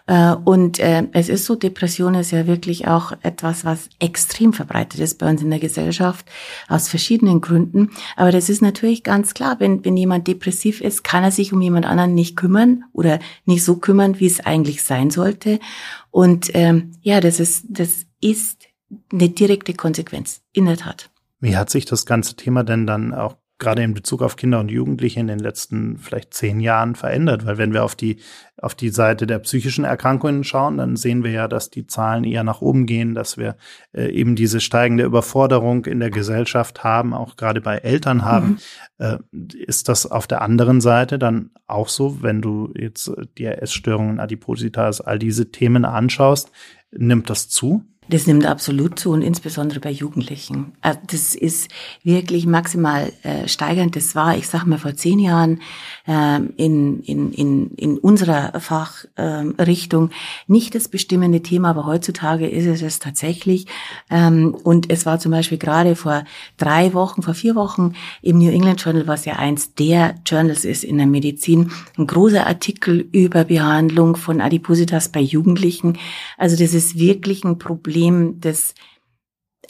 Äh, 0.06 0.34
und 0.44 0.78
äh, 0.78 1.04
es 1.12 1.28
ist 1.28 1.46
so, 1.46 1.54
Depression 1.54 2.14
ist 2.14 2.30
ja 2.30 2.46
wirklich 2.46 2.86
auch 2.86 3.12
etwas, 3.22 3.64
was 3.64 3.88
extrem 3.98 4.52
verbreitet 4.52 5.00
ist 5.00 5.18
bei 5.18 5.28
uns 5.28 5.42
in 5.42 5.50
der 5.50 5.60
Gesellschaft 5.60 6.26
aus 6.68 6.88
verschiedenen 6.88 7.40
Gründen. 7.40 7.90
Aber 8.16 8.30
das 8.30 8.48
ist 8.48 8.62
natürlich 8.62 9.02
ganz 9.02 9.34
klar, 9.34 9.56
wenn, 9.58 9.84
wenn 9.84 9.96
jemand 9.96 10.26
depressiv 10.28 10.80
ist, 10.80 11.02
kann 11.02 11.24
er 11.24 11.30
sich 11.30 11.52
um 11.52 11.60
jemand 11.60 11.86
anderen 11.86 12.14
nicht 12.14 12.36
kümmern 12.36 12.49
oder 12.92 13.18
nicht 13.44 13.64
so 13.64 13.76
kümmern, 13.76 14.20
wie 14.20 14.26
es 14.26 14.40
eigentlich 14.40 14.82
sein 14.82 15.10
sollte. 15.10 15.60
Und 16.10 16.50
ähm, 16.54 16.92
ja, 17.00 17.20
das 17.20 17.40
ist, 17.40 17.64
das 17.68 18.06
ist 18.20 18.68
eine 19.12 19.28
direkte 19.28 19.74
Konsequenz, 19.74 20.42
in 20.52 20.66
der 20.66 20.76
Tat. 20.76 21.10
Wie 21.40 21.56
hat 21.56 21.70
sich 21.70 21.86
das 21.86 22.06
ganze 22.06 22.36
Thema 22.36 22.64
denn 22.64 22.86
dann 22.86 23.14
auch 23.14 23.36
gerade 23.60 23.82
in 23.82 23.94
Bezug 23.94 24.22
auf 24.22 24.36
Kinder 24.36 24.58
und 24.58 24.70
Jugendliche 24.70 25.20
in 25.20 25.28
den 25.28 25.38
letzten 25.38 25.98
vielleicht 25.98 26.34
zehn 26.34 26.58
Jahren 26.58 26.96
verändert? 26.96 27.46
Weil 27.46 27.58
wenn 27.58 27.72
wir 27.72 27.84
auf 27.84 27.94
die, 27.94 28.16
auf 28.56 28.74
die 28.74 28.88
Seite 28.88 29.26
der 29.26 29.38
psychischen 29.38 29.84
Erkrankungen 29.84 30.42
schauen, 30.42 30.78
dann 30.78 30.96
sehen 30.96 31.22
wir 31.22 31.30
ja, 31.30 31.46
dass 31.46 31.70
die 31.70 31.86
Zahlen 31.86 32.24
eher 32.24 32.42
nach 32.42 32.60
oben 32.60 32.86
gehen, 32.86 33.14
dass 33.14 33.36
wir 33.36 33.56
äh, 33.92 34.10
eben 34.10 34.34
diese 34.34 34.60
steigende 34.60 35.04
Überforderung 35.04 35.84
in 35.84 36.00
der 36.00 36.10
Gesellschaft 36.10 36.82
haben, 36.82 37.14
auch 37.14 37.36
gerade 37.36 37.60
bei 37.60 37.76
Eltern 37.76 38.24
haben. 38.24 38.58
Mhm. 38.98 39.04
Äh, 39.06 39.18
ist 39.54 39.88
das 39.88 40.10
auf 40.10 40.26
der 40.26 40.42
anderen 40.42 40.80
Seite 40.80 41.18
dann 41.18 41.50
auch 41.66 41.88
so, 41.88 42.22
wenn 42.22 42.42
du 42.42 42.72
jetzt 42.76 43.12
die 43.38 43.44
Essstörungen, 43.44 44.18
Adipositas, 44.18 45.00
all 45.00 45.18
diese 45.18 45.52
Themen 45.52 45.84
anschaust, 45.84 46.50
nimmt 46.90 47.30
das 47.30 47.48
zu? 47.48 47.84
Das 48.10 48.26
nimmt 48.26 48.44
absolut 48.44 48.98
zu 48.98 49.10
und 49.10 49.22
insbesondere 49.22 49.78
bei 49.78 49.90
Jugendlichen. 49.90 50.72
Also 50.80 50.98
das 51.06 51.36
ist 51.36 51.70
wirklich 52.02 52.44
maximal 52.44 53.12
äh, 53.22 53.46
steigernd. 53.46 53.94
Das 53.94 54.16
war, 54.16 54.36
ich 54.36 54.48
sag 54.48 54.64
mal, 54.66 54.80
vor 54.80 54.96
zehn 54.96 55.20
Jahren 55.20 55.60
äh, 56.08 56.40
in, 56.56 57.02
in, 57.04 57.32
in, 57.32 57.70
in 57.76 57.98
unserer 57.98 58.58
Fachrichtung 58.58 60.10
äh, 60.10 60.14
nicht 60.48 60.74
das 60.74 60.88
bestimmende 60.88 61.40
Thema, 61.40 61.70
aber 61.70 61.86
heutzutage 61.86 62.48
ist 62.48 62.66
es 62.66 62.82
es 62.82 62.98
tatsächlich. 62.98 63.66
Ähm, 64.10 64.56
und 64.64 64.90
es 64.90 65.06
war 65.06 65.20
zum 65.20 65.30
Beispiel 65.30 65.58
gerade 65.58 65.94
vor 65.94 66.24
drei 66.56 66.92
Wochen, 66.94 67.22
vor 67.22 67.34
vier 67.34 67.54
Wochen 67.54 67.92
im 68.22 68.38
New 68.38 68.50
England 68.50 68.82
Journal, 68.82 69.06
was 69.06 69.24
ja 69.24 69.36
eins 69.36 69.74
der 69.76 70.16
Journals 70.26 70.64
ist 70.64 70.82
in 70.82 70.98
der 70.98 71.06
Medizin, 71.06 71.70
ein 71.96 72.08
großer 72.08 72.44
Artikel 72.44 73.08
über 73.12 73.44
Behandlung 73.44 74.16
von 74.16 74.40
Adipositas 74.40 75.10
bei 75.10 75.20
Jugendlichen. 75.20 75.96
Also 76.36 76.56
das 76.56 76.74
ist 76.74 76.98
wirklich 76.98 77.44
ein 77.44 77.58
Problem 77.58 77.99
Problem, 78.00 78.40
das 78.40 78.74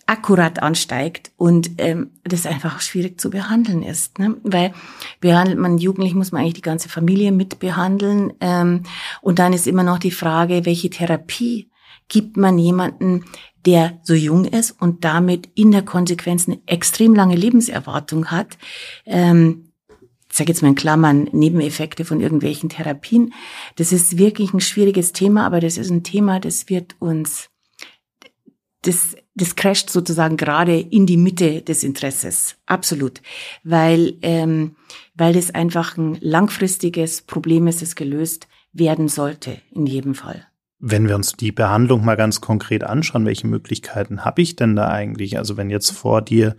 akkurat 0.07 0.61
ansteigt 0.61 1.31
und 1.37 1.71
ähm, 1.79 2.11
das 2.25 2.47
einfach 2.47 2.81
schwierig 2.81 3.21
zu 3.21 3.31
behandeln 3.31 3.83
ist. 3.83 4.19
Ne? 4.19 4.37
Weil 4.43 4.73
behandelt 5.21 5.59
man 5.59 5.79
Jugendlich, 5.79 6.15
muss 6.15 6.33
man 6.33 6.43
eigentlich 6.43 6.55
die 6.55 6.63
ganze 6.63 6.89
Familie 6.89 7.31
mit. 7.31 7.57
Ähm, 7.63 8.83
und 9.23 9.39
dann 9.39 9.53
ist 9.53 9.69
immer 9.69 9.85
noch 9.85 9.99
die 9.99 10.11
Frage, 10.11 10.67
welche 10.67 10.91
Therapie 10.91 11.71
gibt 12.09 12.37
man 12.37 12.59
jemanden, 12.59 13.25
der 13.67 14.01
so 14.03 14.15
jung 14.15 14.47
ist 14.47 14.73
und 14.81 15.05
damit 15.05 15.49
in 15.55 15.71
der 15.71 15.83
Konsequenz 15.83 16.49
eine 16.49 16.61
extrem 16.67 17.15
lange 17.15 17.37
Lebenserwartung 17.37 18.33
hat. 18.33 18.59
Ähm, 19.07 19.73
ich 20.29 20.37
sage 20.37 20.51
jetzt 20.51 20.63
mal 20.63 20.69
in 20.69 20.75
Klammern, 20.77 21.29
Nebeneffekte 21.33 22.05
von 22.05 22.21
irgendwelchen 22.21 22.69
Therapien. 22.69 23.33
Das 23.77 23.93
ist 23.93 24.19
wirklich 24.19 24.53
ein 24.55 24.61
schwieriges 24.61 25.13
Thema, 25.13 25.45
aber 25.47 25.61
das 25.61 25.77
ist 25.77 25.91
ein 25.91 26.03
Thema, 26.03 26.41
das 26.41 26.69
wird 26.69 26.97
uns 27.01 27.50
das, 28.83 29.17
das 29.35 29.57
crasht 29.57 29.91
sozusagen 29.91 30.37
gerade 30.37 30.79
in 30.79 31.07
die 31.07 31.17
Mitte 31.17 31.63
des 31.63 31.85
Interesses. 31.85 32.57
Absolut. 32.67 33.21
Weil, 33.63 34.15
ähm, 34.23 34.77
weil 35.15 35.35
das 35.35 35.55
einfach 35.55 35.97
ein 35.97 36.17
langfristiges 36.21 37.23
Problem 37.23 37.67
ist, 37.67 37.83
das 37.83 37.95
gelöst 37.95 38.49
werden 38.73 39.09
sollte, 39.09 39.59
in 39.73 39.87
jedem 39.87 40.15
Fall. 40.15 40.47
Wenn 40.79 41.09
wir 41.09 41.15
uns 41.15 41.33
die 41.33 41.53
Behandlung 41.53 42.05
mal 42.05 42.17
ganz 42.17 42.41
konkret 42.41 42.85
anschauen, 42.85 43.27
welche 43.27 43.47
Möglichkeiten 43.47 44.25
habe 44.25 44.41
ich 44.41 44.57
denn 44.57 44.77
da 44.77 44.89
eigentlich? 44.89 45.37
Also 45.37 45.59
wenn 45.59 45.69
jetzt 45.69 45.91
vor 45.91 46.23
dir 46.23 46.57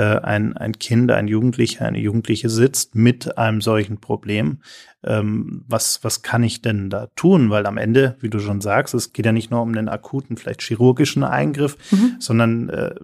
ein, 0.00 0.56
ein 0.56 0.78
Kind, 0.78 1.10
ein 1.10 1.28
Jugendlicher, 1.28 1.86
eine 1.86 1.98
Jugendliche 1.98 2.50
sitzt 2.50 2.94
mit 2.94 3.38
einem 3.38 3.60
solchen 3.60 3.98
Problem, 3.98 4.60
ähm, 5.04 5.64
was, 5.68 6.02
was 6.02 6.22
kann 6.22 6.42
ich 6.42 6.62
denn 6.62 6.90
da 6.90 7.08
tun? 7.14 7.50
Weil 7.50 7.66
am 7.66 7.76
Ende, 7.76 8.16
wie 8.20 8.30
du 8.30 8.38
schon 8.38 8.60
sagst, 8.60 8.94
es 8.94 9.12
geht 9.12 9.26
ja 9.26 9.32
nicht 9.32 9.50
nur 9.50 9.62
um 9.62 9.72
den 9.72 9.88
akuten, 9.88 10.36
vielleicht 10.36 10.62
chirurgischen 10.62 11.24
Eingriff, 11.24 11.76
mhm. 11.90 12.16
sondern 12.18 12.68
äh, 12.70 12.94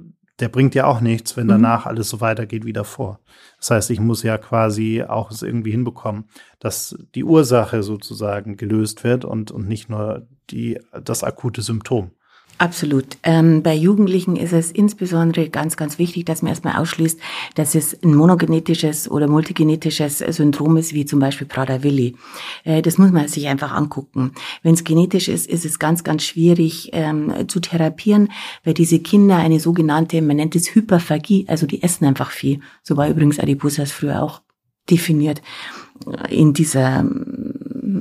der 0.41 0.49
bringt 0.49 0.75
ja 0.75 0.87
auch 0.87 1.01
nichts, 1.01 1.37
wenn 1.37 1.45
mhm. 1.45 1.51
danach 1.51 1.87
alles 1.87 2.09
so 2.09 2.21
weitergeht 2.21 2.65
wie 2.65 2.73
davor. 2.73 3.21
Das 3.59 3.71
heißt, 3.71 3.91
ich 3.91 4.01
muss 4.01 4.23
ja 4.23 4.39
quasi 4.39 5.05
auch 5.07 5.31
es 5.31 5.43
irgendwie 5.43 5.71
hinbekommen, 5.71 6.25
dass 6.59 6.97
die 7.15 7.25
Ursache 7.25 7.83
sozusagen 7.83 8.57
gelöst 8.57 9.05
wird 9.05 9.25
und, 9.25 9.51
und 9.51 9.69
nicht 9.69 9.91
nur 9.91 10.27
die, 10.51 10.81
das 11.05 11.23
akute 11.23 11.63
Symptom. 11.63 12.13
Absolut. 12.61 13.17
Ähm, 13.23 13.63
bei 13.63 13.75
Jugendlichen 13.75 14.37
ist 14.37 14.53
es 14.53 14.71
insbesondere 14.71 15.49
ganz, 15.49 15.79
ganz 15.79 15.99
wichtig, 15.99 16.27
dass 16.27 16.43
man 16.43 16.51
erstmal 16.51 16.77
ausschließt, 16.77 17.19
dass 17.55 17.75
es 17.75 17.97
ein 18.03 18.15
monogenetisches 18.15 19.11
oder 19.11 19.29
multigenetisches 19.29 20.19
Syndrom 20.19 20.77
ist, 20.77 20.93
wie 20.93 21.07
zum 21.07 21.21
Beispiel 21.21 21.47
Prader-Willi. 21.47 22.17
Äh, 22.65 22.83
das 22.83 22.99
muss 22.99 23.13
man 23.13 23.29
sich 23.29 23.49
einfach 23.49 23.73
angucken. 23.73 24.33
Wenn 24.63 24.75
es 24.75 24.85
genetisch 24.85 25.29
ist, 25.29 25.49
ist 25.49 25.65
es 25.65 25.79
ganz, 25.79 26.05
ganz 26.05 26.23
schwierig 26.23 26.91
ähm, 26.93 27.49
zu 27.49 27.61
therapieren, 27.61 28.29
weil 28.63 28.75
diese 28.75 28.99
Kinder 28.99 29.39
eine 29.39 29.59
sogenannte, 29.59 30.21
man 30.21 30.37
nennt 30.37 30.55
es 30.55 30.75
Hyperphagie, 30.75 31.47
also 31.49 31.67
die 31.67 31.83
essen 31.83 32.05
einfach 32.05 32.31
viel. 32.31 32.61
So 32.83 32.99
war 32.99 33.09
übrigens 33.09 33.39
Adiposas 33.39 33.91
früher 33.91 34.23
auch 34.23 34.43
definiert 34.91 35.41
in 36.29 36.53
dieser 36.53 37.05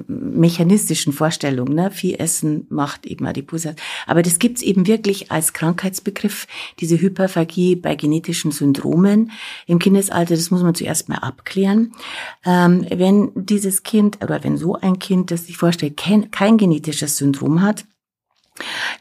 mechanistischen 0.08 1.14
Vorstellung, 1.14 1.70
ne? 1.70 1.92
Vieh 1.92 2.16
essen 2.16 2.66
macht 2.70 3.06
eben 3.06 3.26
Adiposas. 3.26 3.76
Aber 4.08 4.22
das 4.22 4.40
gibt's 4.40 4.62
eben 4.62 4.88
wirklich 4.88 5.32
als 5.32 5.54
Krankheitsbegriff, 5.54 6.48
diese 6.80 7.00
Hyperphagie 7.00 7.76
bei 7.76 7.96
genetischen 7.96 8.52
Syndromen 8.52 9.32
im 9.68 9.80
Kindesalter. 9.80 10.36
Das 10.36 10.52
muss 10.52 10.64
man 10.64 10.76
zuerst 10.76 11.10
mal 11.10 11.18
abklären. 11.18 11.94
Ähm, 12.46 12.86
wenn 12.90 13.32
dieses 13.36 13.84
Kind 13.84 14.24
oder 14.24 14.44
wenn 14.44 14.58
so 14.58 14.76
ein 14.76 15.00
Kind, 15.00 15.32
das 15.32 15.48
sich 15.48 15.58
vorstellt, 15.58 15.98
kein, 15.98 16.32
kein 16.32 16.58
genetisches 16.58 17.18
Syndrom 17.18 17.62
hat, 17.62 17.86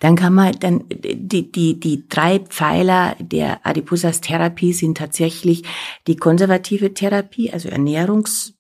dann 0.01 0.17
kann 0.17 0.35
man 0.35 0.53
dann 0.61 0.85
die 0.89 1.51
die 1.51 1.81
die 1.81 2.09
drei 2.09 2.39
Pfeiler 2.39 3.17
der 3.19 3.67
Adiposas 3.67 4.21
Therapie 4.21 4.73
sind 4.73 4.99
tatsächlich 4.99 5.65
die 6.07 6.17
konservative 6.17 6.95
Therapie, 6.95 7.51
also 7.51 7.69
Ernährungs 7.69 8.58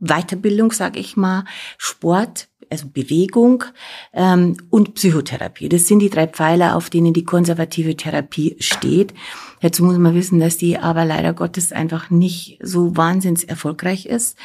Weiterbildung, 0.00 0.72
sage 0.72 0.98
ich 0.98 1.16
mal, 1.16 1.44
Sport, 1.78 2.48
also 2.70 2.86
Bewegung 2.88 3.64
ähm, 4.12 4.56
und 4.70 4.94
Psychotherapie. 4.94 5.68
Das 5.68 5.88
sind 5.88 5.98
die 5.98 6.10
drei 6.10 6.26
Pfeiler, 6.26 6.76
auf 6.76 6.88
denen 6.88 7.12
die 7.12 7.24
konservative 7.24 7.96
Therapie 7.96 8.56
steht. 8.60 9.12
Dazu 9.60 9.84
muss 9.84 9.98
man 9.98 10.14
wissen, 10.14 10.40
dass 10.40 10.56
die 10.56 10.78
aber 10.78 11.04
leider 11.04 11.34
Gottes 11.34 11.72
einfach 11.72 12.10
nicht 12.10 12.58
so 12.62 12.96
wahnsinns 12.96 13.44
erfolgreich 13.44 14.06
ist. 14.06 14.38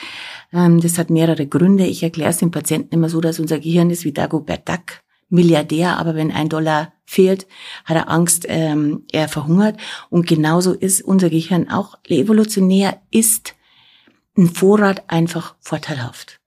Ähm, 0.52 0.82
das 0.82 0.98
hat 0.98 1.10
mehrere 1.10 1.48
Gründe. 1.48 1.86
Ich 1.86 2.04
erkläre 2.04 2.32
es 2.32 2.38
den 2.38 2.52
Patienten 2.52 2.94
immer 2.96 3.10
so, 3.10 3.22
dass 3.22 3.40
unser 3.40 3.60
Gehirn 3.60 3.90
ist 3.92 4.04
wie 4.04 4.12
Dagobert 4.12 4.68
Duck, 4.68 5.02
Milliardär, 5.30 5.98
aber 5.98 6.16
wenn 6.16 6.32
ein 6.32 6.50
Dollar 6.50 6.94
fehlt, 7.06 7.48
hat 7.84 7.96
er 7.96 8.10
Angst, 8.10 8.46
ähm, 8.48 9.04
er 9.12 9.28
verhungert. 9.28 9.78
Und 10.10 10.28
genauso 10.28 10.74
ist 10.74 11.02
unser 11.02 11.30
Gehirn 11.30 11.70
auch 11.70 11.98
evolutionär 12.08 13.00
ist 13.12 13.56
ein 14.38 14.48
Vorrat 14.48 15.04
einfach 15.08 15.56
vorteilhaft. 15.60 16.40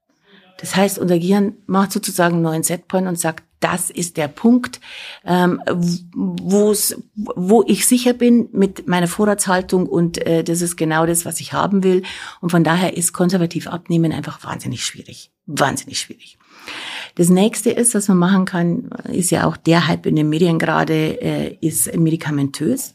Das 0.61 0.75
heißt, 0.75 0.99
unser 0.99 1.19
Gehirn 1.19 1.55
macht 1.67 1.93
sozusagen 1.93 2.35
einen 2.35 2.43
neuen 2.43 2.63
Setpoint 2.63 3.07
und 3.07 3.19
sagt, 3.19 3.45
das 3.61 3.91
ist 3.91 4.17
der 4.17 4.29
Punkt, 4.29 4.81
ähm, 5.25 5.61
wo 6.15 7.65
ich 7.67 7.87
sicher 7.87 8.13
bin 8.13 8.49
mit 8.53 8.87
meiner 8.87 9.09
Vorratshaltung 9.09 9.87
und 9.87 10.25
äh, 10.27 10.45
das 10.45 10.63
ist 10.63 10.77
genau 10.77 11.07
das, 11.07 11.25
was 11.25 11.41
ich 11.41 11.53
haben 11.53 11.83
will. 11.83 12.03
Und 12.41 12.51
von 12.51 12.63
daher 12.63 12.97
ist 12.97 13.13
konservativ 13.13 13.67
abnehmen 13.67 14.13
einfach 14.13 14.45
wahnsinnig 14.45 14.85
schwierig. 14.85 15.33
Wahnsinnig 15.47 15.99
schwierig. 15.99 16.39
Das 17.17 17.31
nächste 17.31 17.71
ist, 17.71 17.95
was 17.95 18.07
man 18.09 18.19
machen 18.19 18.45
kann, 18.45 18.91
ist 19.11 19.31
ja 19.31 19.45
auch 19.47 19.57
der 19.57 19.89
Hype 19.89 20.07
in 20.07 20.15
den 20.15 20.29
Medien 20.29 20.59
gerade, 20.59 21.21
äh, 21.21 21.57
ist 21.61 21.97
medikamentös. 21.97 22.95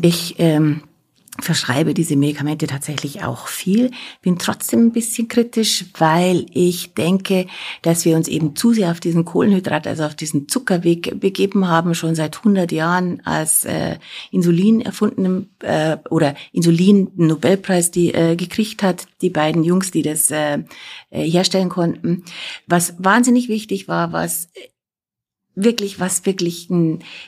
Ich 0.00 0.36
ähm, 0.38 0.82
verschreibe 1.40 1.94
diese 1.94 2.14
Medikamente 2.14 2.66
tatsächlich 2.66 3.24
auch 3.24 3.46
viel, 3.46 3.90
bin 4.20 4.38
trotzdem 4.38 4.86
ein 4.86 4.92
bisschen 4.92 5.28
kritisch, 5.28 5.86
weil 5.96 6.44
ich 6.52 6.92
denke, 6.92 7.46
dass 7.80 8.04
wir 8.04 8.16
uns 8.16 8.28
eben 8.28 8.54
zu 8.54 8.74
sehr 8.74 8.90
auf 8.90 9.00
diesen 9.00 9.24
Kohlenhydrat, 9.24 9.86
also 9.86 10.04
auf 10.04 10.14
diesen 10.14 10.46
Zuckerweg 10.48 11.18
begeben 11.18 11.68
haben, 11.68 11.94
schon 11.94 12.14
seit 12.14 12.38
100 12.38 12.70
Jahren 12.70 13.24
als 13.24 13.64
äh, 13.64 13.96
Insulin 14.30 14.82
erfunden 14.82 15.48
äh, 15.60 15.96
oder 16.10 16.34
Insulin 16.52 17.10
Nobelpreis 17.16 17.90
die 17.90 18.12
äh, 18.12 18.36
gekriegt 18.36 18.82
hat, 18.82 19.06
die 19.22 19.30
beiden 19.30 19.64
Jungs, 19.64 19.90
die 19.90 20.02
das 20.02 20.30
äh, 20.30 20.58
äh, 21.10 21.24
herstellen 21.24 21.70
konnten. 21.70 22.24
Was 22.66 22.94
wahnsinnig 22.98 23.48
wichtig 23.48 23.88
war, 23.88 24.12
was 24.12 24.48
wirklich, 25.54 25.98
was 25.98 26.26
wirklich, 26.26 26.68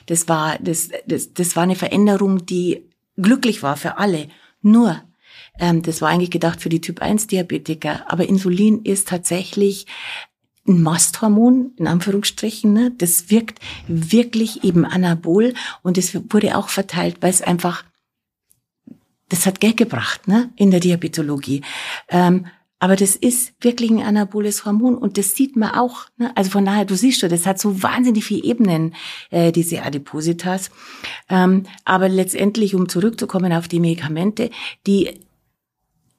das 0.05 0.27
war, 0.27 0.57
das, 0.59 0.89
das, 1.07 1.33
das 1.33 1.55
war 1.55 1.63
eine 1.63 1.75
Veränderung, 1.75 2.45
die 2.45 2.83
glücklich 3.17 3.63
war 3.63 3.77
für 3.77 3.97
alle. 3.97 4.27
Nur, 4.61 5.01
ähm, 5.59 5.81
das 5.81 6.01
war 6.01 6.09
eigentlich 6.09 6.31
gedacht 6.31 6.61
für 6.61 6.69
die 6.69 6.81
Typ-1-Diabetiker, 6.81 8.11
aber 8.11 8.27
Insulin 8.27 8.83
ist 8.83 9.07
tatsächlich 9.07 9.85
ein 10.67 10.81
Masthormon, 10.81 11.73
in 11.77 11.87
Anführungsstrichen, 11.87 12.73
ne? 12.73 12.91
das 12.97 13.29
wirkt 13.29 13.59
wirklich 13.87 14.63
eben 14.63 14.83
anabol 14.83 15.53
und 15.83 15.97
es 15.97 16.15
wurde 16.31 16.57
auch 16.57 16.69
verteilt, 16.69 17.17
weil 17.21 17.29
es 17.29 17.41
einfach, 17.43 17.83
das 19.29 19.45
hat 19.45 19.59
Geld 19.59 19.77
gebracht 19.77 20.27
ne? 20.27 20.49
in 20.55 20.71
der 20.71 20.79
Diabetologie. 20.79 21.61
Ähm, 22.09 22.47
aber 22.79 22.95
das 22.95 23.15
ist 23.15 23.53
wirklich 23.61 23.89
ein 23.89 24.01
anaboles 24.01 24.65
Hormon 24.65 24.97
und 24.97 25.17
das 25.17 25.35
sieht 25.35 25.55
man 25.55 25.71
auch. 25.71 26.07
Ne? 26.17 26.35
Also 26.35 26.51
von 26.51 26.65
daher, 26.65 26.85
du 26.85 26.95
siehst 26.95 27.19
schon, 27.19 27.29
das 27.29 27.45
hat 27.45 27.59
so 27.59 27.81
wahnsinnig 27.81 28.25
viele 28.25 28.43
Ebenen, 28.43 28.93
äh, 29.29 29.51
diese 29.51 29.83
Adipositas. 29.83 30.71
Ähm, 31.29 31.63
aber 31.85 32.09
letztendlich, 32.09 32.75
um 32.75 32.89
zurückzukommen 32.89 33.53
auf 33.53 33.67
die 33.67 33.79
Medikamente, 33.79 34.49
die 34.85 35.21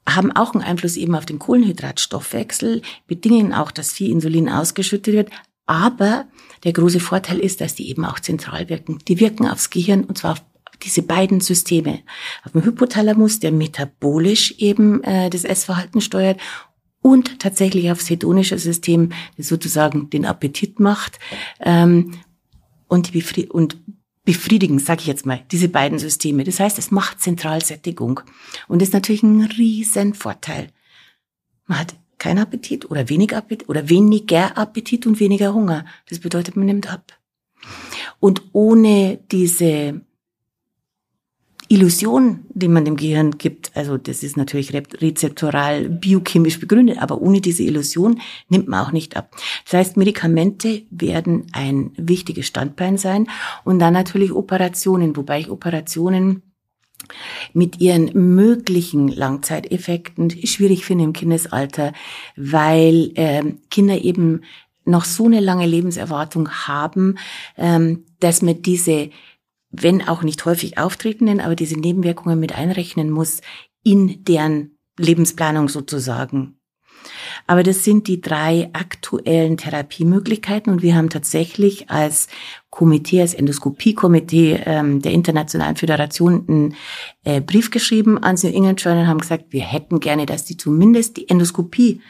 haben 0.08 0.32
auch 0.32 0.54
einen 0.54 0.62
Einfluss 0.62 0.96
eben 0.96 1.14
auf 1.14 1.26
den 1.26 1.38
Kohlenhydratstoffwechsel, 1.38 2.80
bedingen 3.06 3.52
auch, 3.52 3.70
dass 3.70 3.92
viel 3.92 4.10
Insulin 4.10 4.48
ausgeschüttet 4.48 5.14
wird. 5.14 5.30
Aber 5.66 6.26
der 6.64 6.72
große 6.72 7.00
Vorteil 7.00 7.38
ist, 7.38 7.60
dass 7.60 7.74
die 7.74 7.90
eben 7.90 8.04
auch 8.04 8.20
zentral 8.20 8.68
wirken. 8.68 8.98
Die 9.08 9.20
wirken 9.20 9.46
aufs 9.46 9.70
Gehirn 9.70 10.04
und 10.04 10.16
zwar 10.18 10.32
auf 10.32 10.44
diese 10.82 11.02
beiden 11.02 11.40
Systeme. 11.40 12.00
Auf 12.44 12.52
dem 12.52 12.64
Hypothalamus, 12.64 13.40
der 13.40 13.52
metabolisch 13.52 14.52
eben 14.58 15.02
äh, 15.04 15.30
das 15.30 15.44
Essverhalten 15.44 16.00
steuert 16.00 16.40
und 17.02 17.38
tatsächlich 17.38 17.90
aufs 17.90 18.10
hedonische 18.10 18.58
System, 18.58 19.10
das 19.36 19.48
sozusagen 19.48 20.10
den 20.10 20.24
Appetit 20.24 20.80
macht 20.80 21.18
ähm, 21.60 22.14
und, 22.88 23.12
befri 23.12 23.46
und 23.46 23.78
befriedigen, 24.24 24.78
sage 24.80 25.02
ich 25.02 25.06
jetzt 25.06 25.24
mal, 25.24 25.40
diese 25.52 25.68
beiden 25.68 25.98
Systeme. 25.98 26.44
Das 26.44 26.58
heißt, 26.58 26.78
es 26.78 26.90
macht 26.90 27.20
Zentralsättigung 27.20 28.20
und 28.66 28.82
ist 28.82 28.92
natürlich 28.92 29.22
ein 29.22 29.42
riesen 29.42 30.14
Vorteil. 30.14 30.68
Man 31.66 31.78
hat 31.78 31.94
keinen 32.18 32.38
Appetit 32.38 32.90
oder 32.90 33.08
wenig 33.08 33.36
Appetit 33.36 33.68
oder 33.68 33.88
weniger 33.88 34.58
Appetit 34.58 35.06
und 35.06 35.20
weniger 35.20 35.54
Hunger. 35.54 35.84
Das 36.08 36.18
bedeutet, 36.18 36.56
man 36.56 36.66
nimmt 36.66 36.92
ab. 36.92 37.12
Und 38.18 38.42
ohne 38.52 39.20
diese 39.30 40.00
Illusion, 41.68 42.44
die 42.50 42.68
man 42.68 42.84
dem 42.84 42.96
Gehirn 42.96 43.38
gibt, 43.38 43.72
also 43.74 43.96
das 43.96 44.22
ist 44.22 44.36
natürlich 44.36 44.72
rezeptoral 44.72 45.88
biochemisch 45.88 46.60
begründet, 46.60 46.98
aber 47.00 47.20
ohne 47.20 47.40
diese 47.40 47.64
Illusion 47.64 48.20
nimmt 48.48 48.68
man 48.68 48.84
auch 48.84 48.92
nicht 48.92 49.16
ab. 49.16 49.34
Das 49.64 49.74
heißt, 49.74 49.96
Medikamente 49.96 50.82
werden 50.90 51.46
ein 51.52 51.90
wichtiges 51.96 52.46
Standbein 52.46 52.98
sein 52.98 53.28
und 53.64 53.78
dann 53.78 53.94
natürlich 53.94 54.32
Operationen, 54.32 55.16
wobei 55.16 55.40
ich 55.40 55.50
Operationen 55.50 56.42
mit 57.52 57.80
ihren 57.80 58.34
möglichen 58.34 59.08
Langzeiteffekten 59.08 60.30
schwierig 60.46 60.84
finde 60.84 61.04
im 61.04 61.12
Kindesalter, 61.12 61.92
weil 62.36 63.12
äh, 63.14 63.42
Kinder 63.70 64.02
eben 64.02 64.42
noch 64.84 65.04
so 65.04 65.26
eine 65.26 65.40
lange 65.40 65.66
Lebenserwartung 65.66 66.48
haben, 66.50 67.18
ähm, 67.56 68.04
dass 68.20 68.42
man 68.42 68.62
diese 68.62 69.10
wenn 69.70 70.06
auch 70.06 70.22
nicht 70.22 70.44
häufig 70.44 70.78
auftretenden, 70.78 71.40
aber 71.40 71.56
diese 71.56 71.78
Nebenwirkungen 71.78 72.38
mit 72.38 72.54
einrechnen 72.54 73.10
muss 73.10 73.40
in 73.82 74.24
deren 74.24 74.78
Lebensplanung 74.98 75.68
sozusagen. 75.68 76.56
Aber 77.46 77.62
das 77.62 77.84
sind 77.84 78.08
die 78.08 78.20
drei 78.20 78.70
aktuellen 78.72 79.56
Therapiemöglichkeiten 79.56 80.72
und 80.72 80.82
wir 80.82 80.96
haben 80.96 81.10
tatsächlich 81.10 81.90
als 81.90 82.28
Komitee, 82.70 83.20
als 83.20 83.34
Endoskopiekomitee 83.34 84.60
ähm, 84.66 85.00
der 85.00 85.12
Internationalen 85.12 85.76
Föderation 85.76 86.44
einen 86.48 86.74
äh, 87.24 87.40
Brief 87.40 87.70
geschrieben 87.70 88.14
New 88.14 88.48
England 88.48 88.82
Journal 88.82 89.04
und 89.04 89.08
haben 89.08 89.20
gesagt, 89.20 89.46
wir 89.50 89.62
hätten 89.62 90.00
gerne, 90.00 90.26
dass 90.26 90.44
die 90.44 90.56
zumindest 90.56 91.16
die 91.16 91.28
Endoskopie 91.28 92.00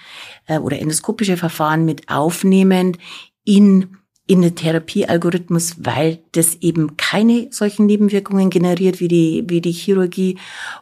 äh, 0.47 0.59
oder 0.59 0.79
endoskopische 0.79 1.37
Verfahren 1.37 1.85
mit 1.85 2.09
aufnehmen 2.09 2.97
in 3.45 3.97
in 4.29 4.43
den 4.43 4.57
Therapiealgorithmus, 4.57 5.77
weil 5.79 6.19
das 6.33 6.57
eben 6.57 6.97
keine 6.97 7.47
solchen 7.51 7.87
Nebenwirkungen 7.87 8.51
generiert 8.51 8.99
wie 8.99 9.09
die, 9.09 9.45
wie 9.47 9.61
die 9.61 9.73
Chirurgie 9.73 10.39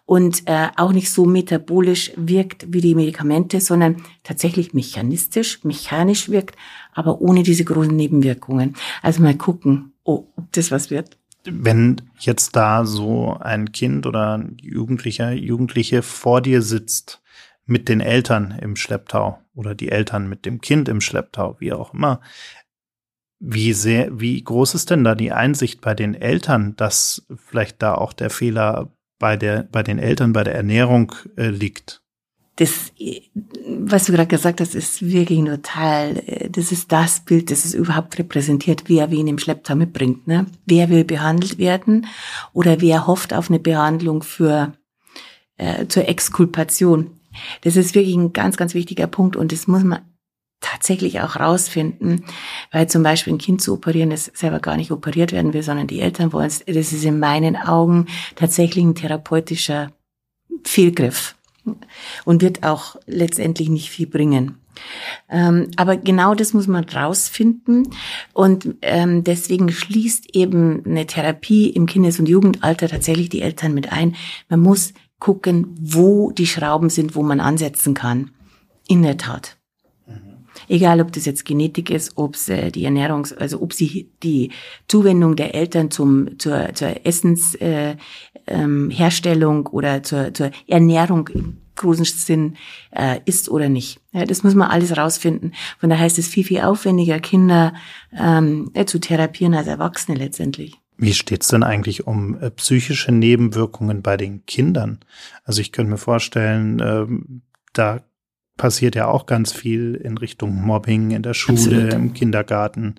und 0.07 0.43
äh, 0.47 0.69
auch 0.77 0.93
nicht 0.93 1.11
so 1.11 1.27
metabolisch 1.27 2.13
wirkt 2.17 2.67
wie 2.73 2.81
die 2.81 2.95
Medikamente, 2.95 3.61
sondern 3.61 3.97
tatsächlich 4.23 4.73
mechanistisch, 4.73 5.63
mechanisch 5.63 6.31
wirkt, 6.31 6.57
aber 6.95 7.21
ohne 7.21 7.43
diese 7.43 7.65
großen 7.65 7.95
Nebenwirkungen. 7.95 8.77
Also 9.03 9.23
mal 9.23 9.37
gucken, 9.37 9.93
oh, 10.05 10.25
ob 10.37 10.53
das 10.53 10.71
was 10.71 10.91
wird. 10.91 11.19
Wenn 11.45 12.01
jetzt 12.19 12.57
da 12.57 12.87
so 12.87 13.37
ein 13.39 13.73
Kind 13.73 14.07
oder 14.07 14.39
ein 14.39 14.57
Jugendlicher, 14.63 15.33
Jugendliche 15.33 16.01
vor 16.01 16.41
dir 16.41 16.63
sitzt, 16.63 17.21
mit 17.67 17.89
den 17.89 18.01
Eltern 18.01 18.59
im 18.61 18.77
Schlepptau 18.77 19.39
oder 19.55 19.75
die 19.75 19.91
Eltern 19.91 20.29
mit 20.29 20.45
dem 20.45 20.61
Kind 20.61 20.89
im 20.89 21.01
Schlepptau, 21.01 21.57
wie 21.61 21.73
auch 21.73 21.95
immer, 21.95 22.21
Wie 23.47 23.75
sehr, 23.75 24.19
wie 24.19 24.43
groß 24.43 24.75
ist 24.75 24.89
denn 24.89 25.05
da 25.05 25.15
die 25.15 25.31
Einsicht 25.31 25.83
bei 25.83 25.95
den 25.95 26.15
Eltern, 26.15 26.77
dass 26.77 27.27
vielleicht 27.37 27.83
da 27.83 27.95
auch 27.95 28.15
der 28.15 28.31
Fehler 28.31 28.91
bei 29.19 29.37
der, 29.37 29.65
bei 29.71 29.83
den 29.83 29.99
Eltern 29.99 30.33
bei 30.33 30.45
der 30.45 30.55
Ernährung 30.55 31.13
äh, 31.37 31.51
liegt? 31.51 32.01
Das, 32.57 32.93
was 33.69 34.07
du 34.07 34.13
gerade 34.13 34.29
gesagt 34.29 34.63
hast, 34.63 34.75
ist 34.75 35.03
wirklich 35.03 35.41
nur 35.41 35.61
Teil. 35.61 36.49
Das 36.51 36.73
ist 36.73 36.91
das 36.91 37.21
Bild, 37.21 37.51
das 37.51 37.67
es 37.67 37.75
überhaupt 37.75 38.19
repräsentiert, 38.19 38.85
wer 38.87 39.11
wen 39.11 39.27
im 39.27 39.39
Schlepptau 39.39 39.75
mitbringt. 39.75 40.27
Ne? 40.27 40.47
Wer 40.65 40.89
will 40.89 41.05
behandelt 41.05 41.59
werden 41.59 42.07
oder 42.55 42.81
wer 42.81 43.07
hofft 43.07 43.35
auf 43.35 43.51
eine 43.51 43.59
Behandlung 43.59 44.23
für 44.23 44.73
äh, 45.59 45.87
zur 45.87 46.09
Exkulpation. 46.09 47.21
Das 47.61 47.77
ist 47.77 47.95
wirklich 47.95 48.17
ein 48.17 48.33
ganz, 48.33 48.57
ganz 48.57 48.73
wichtiger 48.73 49.07
Punkt 49.07 49.37
und 49.37 49.53
das 49.53 49.67
muss 49.67 49.85
man 49.85 50.01
tatsächlich 50.65 51.21
auch 51.21 51.37
rausfinden, 51.37 52.25
weil 52.73 52.89
zum 52.89 53.03
Beispiel 53.03 53.35
ein 53.35 53.39
Kind 53.39 53.61
zu 53.61 53.75
operieren, 53.75 54.11
das 54.11 54.31
selber 54.35 54.61
gar 54.61 54.77
nicht 54.77 54.91
operiert 54.91 55.33
werden 55.33 55.53
will, 55.53 55.63
sondern 55.63 55.87
die 55.87 56.01
Eltern 56.01 56.33
wollen 56.33 56.47
es. 56.47 56.65
Das 56.65 56.93
ist 56.93 57.05
in 57.05 57.19
meinen 57.19 57.57
Augen 57.57 58.07
tatsächlich 58.35 58.85
ein 58.85 58.95
therapeutischer 58.95 59.93
Fehlgriff 60.65 61.37
und 62.25 62.43
wird 62.43 62.65
auch 62.65 62.97
letztendlich 63.07 63.69
nicht 63.69 63.91
viel 63.91 64.07
bringen. 64.07 64.59
Ähm, 65.29 65.71
aber 65.77 65.97
genau 65.97 66.35
das 66.35 66.53
muss 66.53 66.67
man 66.67 66.85
rausfinden 66.85 67.89
und 68.33 68.75
ähm, 68.83 69.23
deswegen 69.23 69.71
schließt 69.71 70.35
eben 70.35 70.85
eine 70.85 71.07
Therapie 71.07 71.71
im 71.71 71.87
Kindes- 71.87 72.19
und 72.19 72.29
Jugendalter 72.29 72.89
tatsächlich 72.89 73.29
die 73.29 73.43
Eltern 73.43 73.73
mit 73.73 73.93
ein. 73.93 74.17
Man 74.49 74.61
muss 74.61 74.93
gucken, 75.21 75.77
wo 75.81 76.33
die 76.33 76.47
Schrauben 76.47 76.91
sind, 76.91 77.15
wo 77.15 77.23
man 77.23 77.41
ansetzen 77.41 77.95
kann. 77.95 78.31
In 78.89 79.03
der 79.03 79.17
Tat. 79.17 79.57
Egal, 80.69 81.01
ob 81.01 81.13
das 81.13 81.25
jetzt 81.25 81.45
Genetik 81.45 81.91
ist, 81.91 82.13
ob 82.17 82.35
es 82.35 82.49
äh, 82.49 82.71
die 82.71 82.85
Ernährungs, 82.85 83.33
also 83.33 83.61
ob 83.61 83.73
sie 83.73 84.11
die 84.23 84.51
Zuwendung 84.89 85.37
der 85.37 85.55
Eltern 85.55 85.91
zum 85.91 86.39
zur, 86.39 86.75
zur 86.75 87.07
Essensherstellung 87.07 87.97
äh, 87.97 87.97
ähm, 88.47 88.91
Herstellung 88.91 89.67
oder 89.67 90.03
zur, 90.03 90.35
zur 90.35 90.51
Ernährung 90.67 91.29
im 91.29 91.59
großen 91.77 92.05
Sinn 92.05 92.57
äh, 92.93 93.21
ist 93.25 93.49
oder 93.49 93.69
nicht. 93.69 94.01
Ja, 94.13 94.25
das 94.25 94.43
muss 94.43 94.55
man 94.55 94.71
alles 94.71 94.97
rausfinden. 94.97 95.55
Von 95.79 95.91
daher 95.91 96.07
ist 96.07 96.19
es 96.19 96.29
viel 96.29 96.45
viel 96.45 96.61
aufwendiger, 96.61 97.19
Kinder 97.21 97.75
ähm, 98.17 98.71
äh, 98.75 98.85
zu 98.85 99.01
therapieren 99.01 99.55
als 99.55 99.67
Erwachsene 99.67 100.17
letztendlich. 100.17 100.75
Wie 100.97 101.15
steht's 101.15 101.49
denn 101.49 101.65
eigentlich 101.65 102.07
um 102.07 102.39
äh, 102.41 102.51
psychische 102.51 103.11
Nebenwirkungen 103.11 104.03
bei 104.03 104.17
den 104.17 104.47
Kindern? 104.47 105.01
Also 105.45 105.61
ich 105.61 105.73
könnte 105.73 105.91
mir 105.91 105.99
vorstellen, 105.99 106.81
äh, 106.81 107.07
da 107.73 108.05
passiert 108.57 108.95
ja 108.95 109.09
auch 109.09 109.27
ganz 109.27 109.53
viel 109.53 109.95
in 109.95 110.17
Richtung 110.17 110.55
Mobbing 110.55 111.11
in 111.11 111.23
der 111.23 111.35
Schule, 111.35 111.59
Absolut. 111.59 111.93
im 111.93 112.13
Kindergarten, 112.15 112.95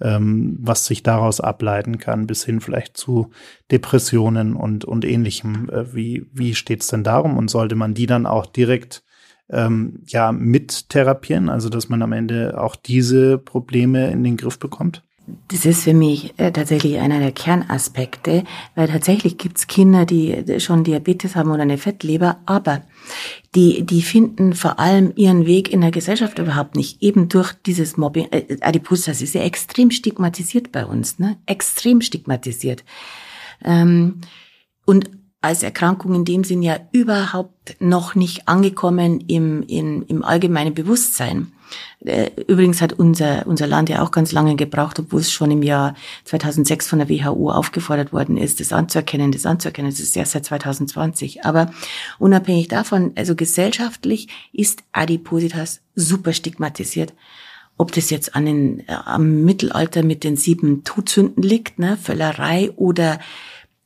ähm, 0.00 0.58
was 0.60 0.84
sich 0.84 1.02
daraus 1.02 1.40
ableiten 1.40 1.98
kann, 1.98 2.26
bis 2.26 2.44
hin 2.44 2.60
vielleicht 2.60 2.96
zu 2.96 3.30
Depressionen 3.70 4.54
und, 4.54 4.84
und 4.84 5.04
ähnlichem. 5.04 5.70
Äh, 5.70 5.94
wie, 5.94 6.26
wie 6.32 6.54
steht's 6.54 6.88
denn 6.88 7.04
darum? 7.04 7.38
Und 7.38 7.48
sollte 7.48 7.74
man 7.74 7.94
die 7.94 8.06
dann 8.06 8.26
auch 8.26 8.46
direkt 8.46 9.02
ähm, 9.50 10.02
ja 10.06 10.32
mit 10.32 10.90
therapieren, 10.90 11.48
also 11.48 11.70
dass 11.70 11.88
man 11.88 12.02
am 12.02 12.12
Ende 12.12 12.60
auch 12.60 12.76
diese 12.76 13.38
Probleme 13.38 14.10
in 14.10 14.22
den 14.22 14.36
Griff 14.36 14.58
bekommt? 14.58 15.02
Das 15.48 15.64
ist 15.64 15.84
für 15.84 15.94
mich 15.94 16.34
äh, 16.38 16.52
tatsächlich 16.52 16.98
einer 16.98 17.18
der 17.20 17.32
Kernaspekte, 17.32 18.44
weil 18.74 18.88
tatsächlich 18.88 19.38
gibt's 19.38 19.66
Kinder, 19.66 20.06
die 20.06 20.60
schon 20.60 20.84
Diabetes 20.84 21.36
haben 21.36 21.50
oder 21.50 21.62
eine 21.62 21.78
Fettleber, 21.78 22.38
aber 22.46 22.82
die, 23.54 23.84
die 23.84 24.02
finden 24.02 24.54
vor 24.54 24.78
allem 24.78 25.12
ihren 25.16 25.46
Weg 25.46 25.72
in 25.72 25.80
der 25.80 25.90
Gesellschaft 25.90 26.38
überhaupt 26.38 26.76
nicht, 26.76 27.02
eben 27.02 27.28
durch 27.28 27.52
dieses 27.52 27.96
Mobbing. 27.96 28.28
Äh, 28.30 28.58
Adipositas 28.60 29.22
ist 29.22 29.34
ja 29.34 29.42
extrem 29.42 29.90
stigmatisiert 29.90 30.72
bei 30.72 30.84
uns, 30.84 31.18
ne? 31.18 31.36
extrem 31.46 32.00
stigmatisiert. 32.00 32.84
Ähm, 33.64 34.20
und 34.84 35.10
als 35.40 35.62
Erkrankung 35.62 36.14
in 36.14 36.24
dem 36.24 36.44
Sinn 36.44 36.62
ja 36.62 36.78
überhaupt 36.92 37.76
noch 37.80 38.14
nicht 38.14 38.48
angekommen 38.48 39.20
im, 39.28 39.62
in, 39.62 40.02
im 40.02 40.24
allgemeinen 40.24 40.74
Bewusstsein. 40.74 41.52
Äh, 42.04 42.30
übrigens 42.46 42.80
hat 42.80 42.92
unser, 42.92 43.46
unser 43.46 43.66
Land 43.66 43.88
ja 43.88 44.02
auch 44.02 44.10
ganz 44.10 44.32
lange 44.32 44.56
gebraucht, 44.56 44.98
obwohl 44.98 45.20
es 45.20 45.32
schon 45.32 45.50
im 45.50 45.62
Jahr 45.62 45.94
2006 46.24 46.86
von 46.86 46.98
der 47.00 47.08
WHO 47.08 47.50
aufgefordert 47.50 48.12
worden 48.12 48.36
ist, 48.36 48.60
das 48.60 48.72
anzuerkennen, 48.72 49.32
das 49.32 49.46
anzuerkennen. 49.46 49.90
Das 49.90 50.00
ist 50.00 50.16
erst 50.16 50.32
seit 50.32 50.44
2020. 50.44 51.44
Aber 51.44 51.70
unabhängig 52.18 52.68
davon, 52.68 53.12
also 53.16 53.34
gesellschaftlich 53.34 54.28
ist 54.52 54.82
Adipositas 54.92 55.80
super 55.94 56.32
stigmatisiert. 56.32 57.14
Ob 57.76 57.92
das 57.92 58.10
jetzt 58.10 58.34
an 58.34 58.46
den, 58.46 58.80
äh, 58.80 58.92
am 59.04 59.44
Mittelalter 59.44 60.02
mit 60.02 60.24
den 60.24 60.36
sieben 60.36 60.84
Todsünden 60.84 61.42
liegt, 61.42 61.78
ne, 61.78 61.96
Völlerei 61.96 62.70
oder 62.72 63.18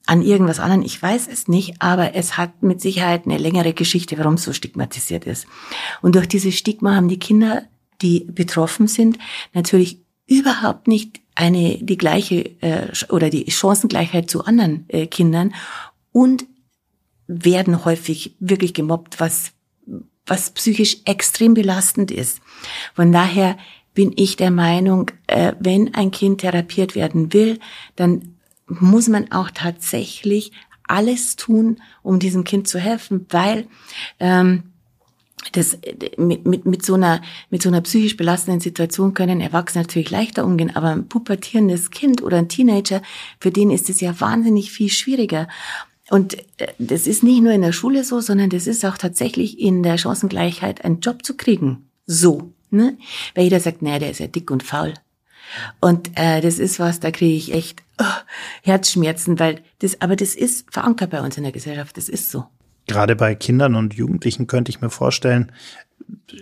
an 0.06 0.22
irgendwas 0.22 0.58
anderem, 0.58 0.82
ich 0.82 1.00
weiß 1.00 1.28
es 1.28 1.46
nicht, 1.46 1.80
aber 1.80 2.14
es 2.14 2.36
hat 2.36 2.62
mit 2.62 2.80
Sicherheit 2.80 3.24
eine 3.24 3.38
längere 3.38 3.72
Geschichte, 3.72 4.18
warum 4.18 4.34
es 4.34 4.42
so 4.42 4.52
stigmatisiert 4.52 5.26
ist. 5.26 5.46
Und 6.00 6.16
durch 6.16 6.26
dieses 6.26 6.56
Stigma 6.56 6.96
haben 6.96 7.08
die 7.08 7.18
Kinder 7.18 7.62
die 8.02 8.26
betroffen 8.30 8.86
sind, 8.86 9.18
natürlich 9.54 10.00
überhaupt 10.26 10.88
nicht 10.88 11.20
eine 11.34 11.78
die 11.78 11.96
gleiche 11.96 12.44
äh, 12.60 12.88
oder 13.08 13.30
die 13.30 13.50
Chancengleichheit 13.50 14.30
zu 14.30 14.44
anderen 14.44 14.84
äh, 14.88 15.06
Kindern 15.06 15.54
und 16.12 16.44
werden 17.26 17.84
häufig 17.84 18.36
wirklich 18.38 18.74
gemobbt, 18.74 19.20
was 19.20 19.52
was 20.26 20.50
psychisch 20.50 20.98
extrem 21.04 21.54
belastend 21.54 22.10
ist. 22.10 22.40
Von 22.94 23.10
daher 23.10 23.56
bin 23.94 24.12
ich 24.16 24.36
der 24.36 24.50
Meinung, 24.50 25.10
äh, 25.26 25.54
wenn 25.58 25.94
ein 25.94 26.10
Kind 26.10 26.42
therapiert 26.42 26.94
werden 26.94 27.32
will, 27.32 27.58
dann 27.96 28.36
muss 28.66 29.08
man 29.08 29.32
auch 29.32 29.50
tatsächlich 29.50 30.52
alles 30.86 31.36
tun, 31.36 31.80
um 32.02 32.18
diesem 32.18 32.44
Kind 32.44 32.68
zu 32.68 32.78
helfen, 32.78 33.26
weil 33.30 33.66
ähm, 34.20 34.71
das 35.50 35.78
mit, 36.16 36.46
mit, 36.46 36.66
mit 36.66 36.84
so 36.84 36.94
einer 36.94 37.20
mit 37.50 37.62
so 37.62 37.68
einer 37.68 37.80
psychisch 37.80 38.16
belastenden 38.16 38.60
Situation 38.60 39.14
können 39.14 39.40
Erwachsene 39.40 39.84
natürlich 39.84 40.10
leichter 40.10 40.44
umgehen, 40.44 40.74
aber 40.74 40.88
ein 40.90 41.08
pubertierendes 41.08 41.90
Kind 41.90 42.22
oder 42.22 42.38
ein 42.38 42.48
Teenager, 42.48 43.02
für 43.40 43.50
den 43.50 43.70
ist 43.70 43.90
es 43.90 44.00
ja 44.00 44.18
wahnsinnig 44.20 44.70
viel 44.70 44.90
schwieriger. 44.90 45.48
Und 46.10 46.36
äh, 46.58 46.68
das 46.78 47.06
ist 47.06 47.22
nicht 47.22 47.42
nur 47.42 47.52
in 47.52 47.62
der 47.62 47.72
Schule 47.72 48.04
so, 48.04 48.20
sondern 48.20 48.50
das 48.50 48.66
ist 48.66 48.84
auch 48.84 48.98
tatsächlich 48.98 49.58
in 49.58 49.82
der 49.82 49.98
Chancengleichheit, 49.98 50.84
einen 50.84 51.00
Job 51.00 51.24
zu 51.24 51.36
kriegen. 51.36 51.88
So, 52.06 52.52
ne? 52.70 52.98
Weil 53.34 53.44
jeder 53.44 53.60
sagt, 53.60 53.82
naja, 53.82 53.98
der 53.98 54.10
ist 54.10 54.20
ja 54.20 54.26
dick 54.26 54.50
und 54.50 54.62
faul. 54.62 54.94
Und 55.80 56.10
äh, 56.14 56.40
das 56.40 56.58
ist 56.58 56.78
was, 56.78 57.00
da 57.00 57.10
kriege 57.10 57.36
ich 57.36 57.52
echt 57.52 57.82
oh, 57.98 58.04
Herzschmerzen, 58.62 59.38
weil 59.38 59.62
das, 59.80 60.00
aber 60.00 60.16
das 60.16 60.34
ist 60.34 60.72
verankert 60.72 61.10
bei 61.10 61.20
uns 61.20 61.36
in 61.36 61.42
der 61.42 61.52
Gesellschaft, 61.52 61.96
das 61.96 62.08
ist 62.08 62.30
so 62.30 62.46
gerade 62.86 63.16
bei 63.16 63.34
Kindern 63.34 63.74
und 63.74 63.94
Jugendlichen 63.94 64.46
könnte 64.46 64.70
ich 64.70 64.80
mir 64.80 64.90
vorstellen, 64.90 65.52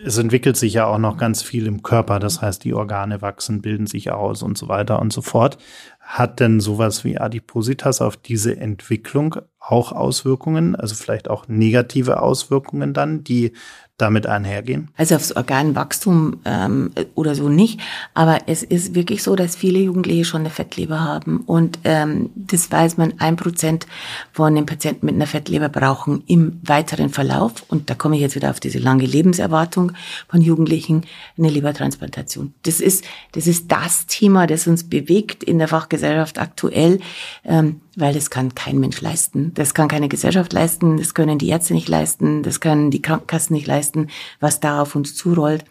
es 0.05 0.18
entwickelt 0.18 0.57
sich 0.57 0.74
ja 0.74 0.87
auch 0.87 0.98
noch 0.98 1.16
ganz 1.16 1.42
viel 1.42 1.66
im 1.66 1.83
Körper. 1.83 2.18
Das 2.18 2.40
heißt, 2.40 2.64
die 2.64 2.74
Organe 2.74 3.22
wachsen, 3.22 3.61
bilden 3.61 3.87
sich 3.87 4.11
aus 4.11 4.42
und 4.42 4.57
so 4.57 4.68
weiter 4.68 5.00
und 5.00 5.12
so 5.12 5.22
fort. 5.22 5.59
Hat 6.00 6.40
denn 6.40 6.61
sowas 6.61 7.05
wie 7.05 7.18
Adipositas 7.18 8.00
auf 8.00 8.16
diese 8.16 8.57
Entwicklung 8.57 9.37
auch 9.59 9.92
Auswirkungen, 9.92 10.74
also 10.74 10.94
vielleicht 10.94 11.29
auch 11.29 11.46
negative 11.46 12.22
Auswirkungen 12.22 12.94
dann, 12.94 13.22
die 13.22 13.53
damit 14.01 14.27
einhergehen? 14.27 14.89
Also 14.97 15.17
aufs 15.17 15.33
Organwachstum 15.33 16.41
ähm, 16.45 16.93
oder 17.15 17.35
so 17.35 17.49
nicht, 17.49 17.81
aber 18.15 18.39
es 18.47 18.63
ist 18.63 18.95
wirklich 18.95 19.23
so, 19.23 19.37
dass 19.37 19.57
viele 19.57 19.79
Jugendliche 19.79 20.25
schon 20.25 20.41
eine 20.41 20.51
Fettleber 20.51 21.01
haben 21.01 21.41
und 21.47 21.79
ähm, 21.85 22.31
das 22.35 22.71
weiß 22.71 22.97
man, 22.97 23.15
ein 23.19 23.37
Prozent 23.37 23.87
von 24.33 24.55
den 24.55 24.67
Patienten 24.67 25.07
mit 25.07 25.15
einer 25.15 25.27
Fettleber 25.27 25.69
brauchen 25.69 26.23
im 26.27 26.61
weiteren 26.63 27.11
Verlauf 27.11 27.65
und 27.69 27.91
da 27.91 27.95
komme 27.95 28.17
ich 28.17 28.23
jetzt 28.23 28.37
wieder 28.37 28.51
auf 28.51 28.61
diese 28.61 28.79
lange 28.79 29.05
Lebenserwartung 29.05 29.93
von 30.29 30.41
Jugendlichen 30.41 31.03
eine 31.37 31.51
Lebertransplantation. 31.51 32.55
Das 32.63 32.81
ist 32.81 33.05
das 33.33 33.47
ist 33.47 33.71
das 33.71 34.07
Thema, 34.07 34.47
das 34.47 34.67
uns 34.67 34.89
bewegt 34.89 35.45
in 35.45 35.59
der 35.59 35.69
Fachgesellschaft 35.69 36.39
aktuell. 36.39 37.01
Ähm, 37.45 37.81
weil 38.01 38.15
das 38.15 38.31
kann 38.31 38.55
kein 38.55 38.79
Mensch 38.79 39.01
leisten. 39.01 39.53
Das 39.55 39.75
kann 39.75 39.89
keine 39.89 40.09
Gesellschaft 40.09 40.53
leisten, 40.53 40.97
das 40.97 41.15
können 41.15 41.39
die 41.39 41.49
Ärzte 41.49 41.75
nicht 41.75 41.89
leisten, 41.89 42.43
das 42.43 42.61
können 42.61 42.91
die 42.91 43.03
Krankenkassen 43.03 43.55
nicht 43.55 43.67
leisten, 43.67 44.09
was 44.41 44.61
da 44.61 44.83
auf 44.83 44.95
uns 44.95 45.15
zurollt. 45.15 45.65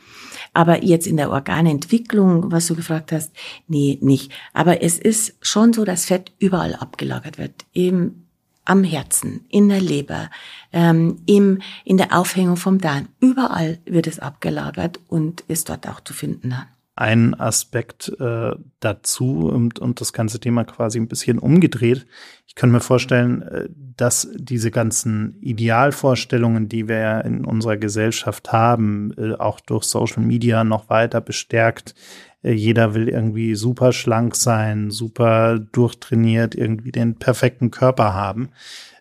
Aber 0.53 0.83
jetzt 0.83 1.07
in 1.07 1.17
der 1.17 1.31
Organentwicklung, 1.31 2.51
was 2.51 2.67
du 2.67 2.75
gefragt 2.75 3.11
hast, 3.11 3.31
nee, 3.67 3.97
nicht. 4.01 4.31
Aber 4.53 4.81
es 4.81 4.97
ist 4.97 5.35
schon 5.41 5.73
so, 5.73 5.85
dass 5.85 6.05
Fett 6.05 6.31
überall 6.39 6.75
abgelagert 6.75 7.37
wird. 7.37 7.65
Eben 7.73 8.25
am 8.65 8.83
Herzen, 8.83 9.45
in 9.49 9.67
der 9.67 9.81
Leber, 9.81 10.29
ähm, 10.71 11.21
im, 11.25 11.59
in 11.85 11.97
der 11.97 12.17
Aufhängung 12.17 12.55
vom 12.55 12.79
Darm. 12.79 13.07
Überall 13.19 13.79
wird 13.85 14.05
es 14.05 14.19
abgelagert 14.19 14.99
und 15.07 15.41
ist 15.41 15.69
dort 15.69 15.87
auch 15.87 16.01
zu 16.01 16.13
finden. 16.13 16.53
Einen 16.99 17.33
Aspekt 17.33 18.11
äh, 18.19 18.51
dazu 18.81 19.47
und, 19.47 19.79
und 19.79 20.01
das 20.01 20.11
ganze 20.11 20.41
Thema 20.41 20.65
quasi 20.65 20.99
ein 20.99 21.07
bisschen 21.07 21.39
umgedreht. 21.39 22.05
Ich 22.45 22.55
könnte 22.55 22.73
mir 22.73 22.81
vorstellen, 22.81 23.41
äh, 23.41 23.69
dass 23.95 24.27
diese 24.35 24.69
ganzen 24.69 25.37
Idealvorstellungen, 25.39 26.67
die 26.67 26.89
wir 26.89 26.97
ja 26.97 27.21
in 27.21 27.45
unserer 27.45 27.77
Gesellschaft 27.77 28.51
haben, 28.51 29.13
äh, 29.17 29.33
auch 29.35 29.61
durch 29.61 29.85
Social 29.85 30.23
Media 30.23 30.65
noch 30.65 30.89
weiter 30.89 31.21
bestärkt. 31.21 31.95
Äh, 32.43 32.51
jeder 32.51 32.93
will 32.95 33.07
irgendwie 33.07 33.55
super 33.55 33.93
schlank 33.93 34.35
sein, 34.35 34.91
super 34.91 35.57
durchtrainiert, 35.57 36.53
irgendwie 36.53 36.91
den 36.91 37.15
perfekten 37.15 37.71
Körper 37.71 38.13
haben. 38.13 38.49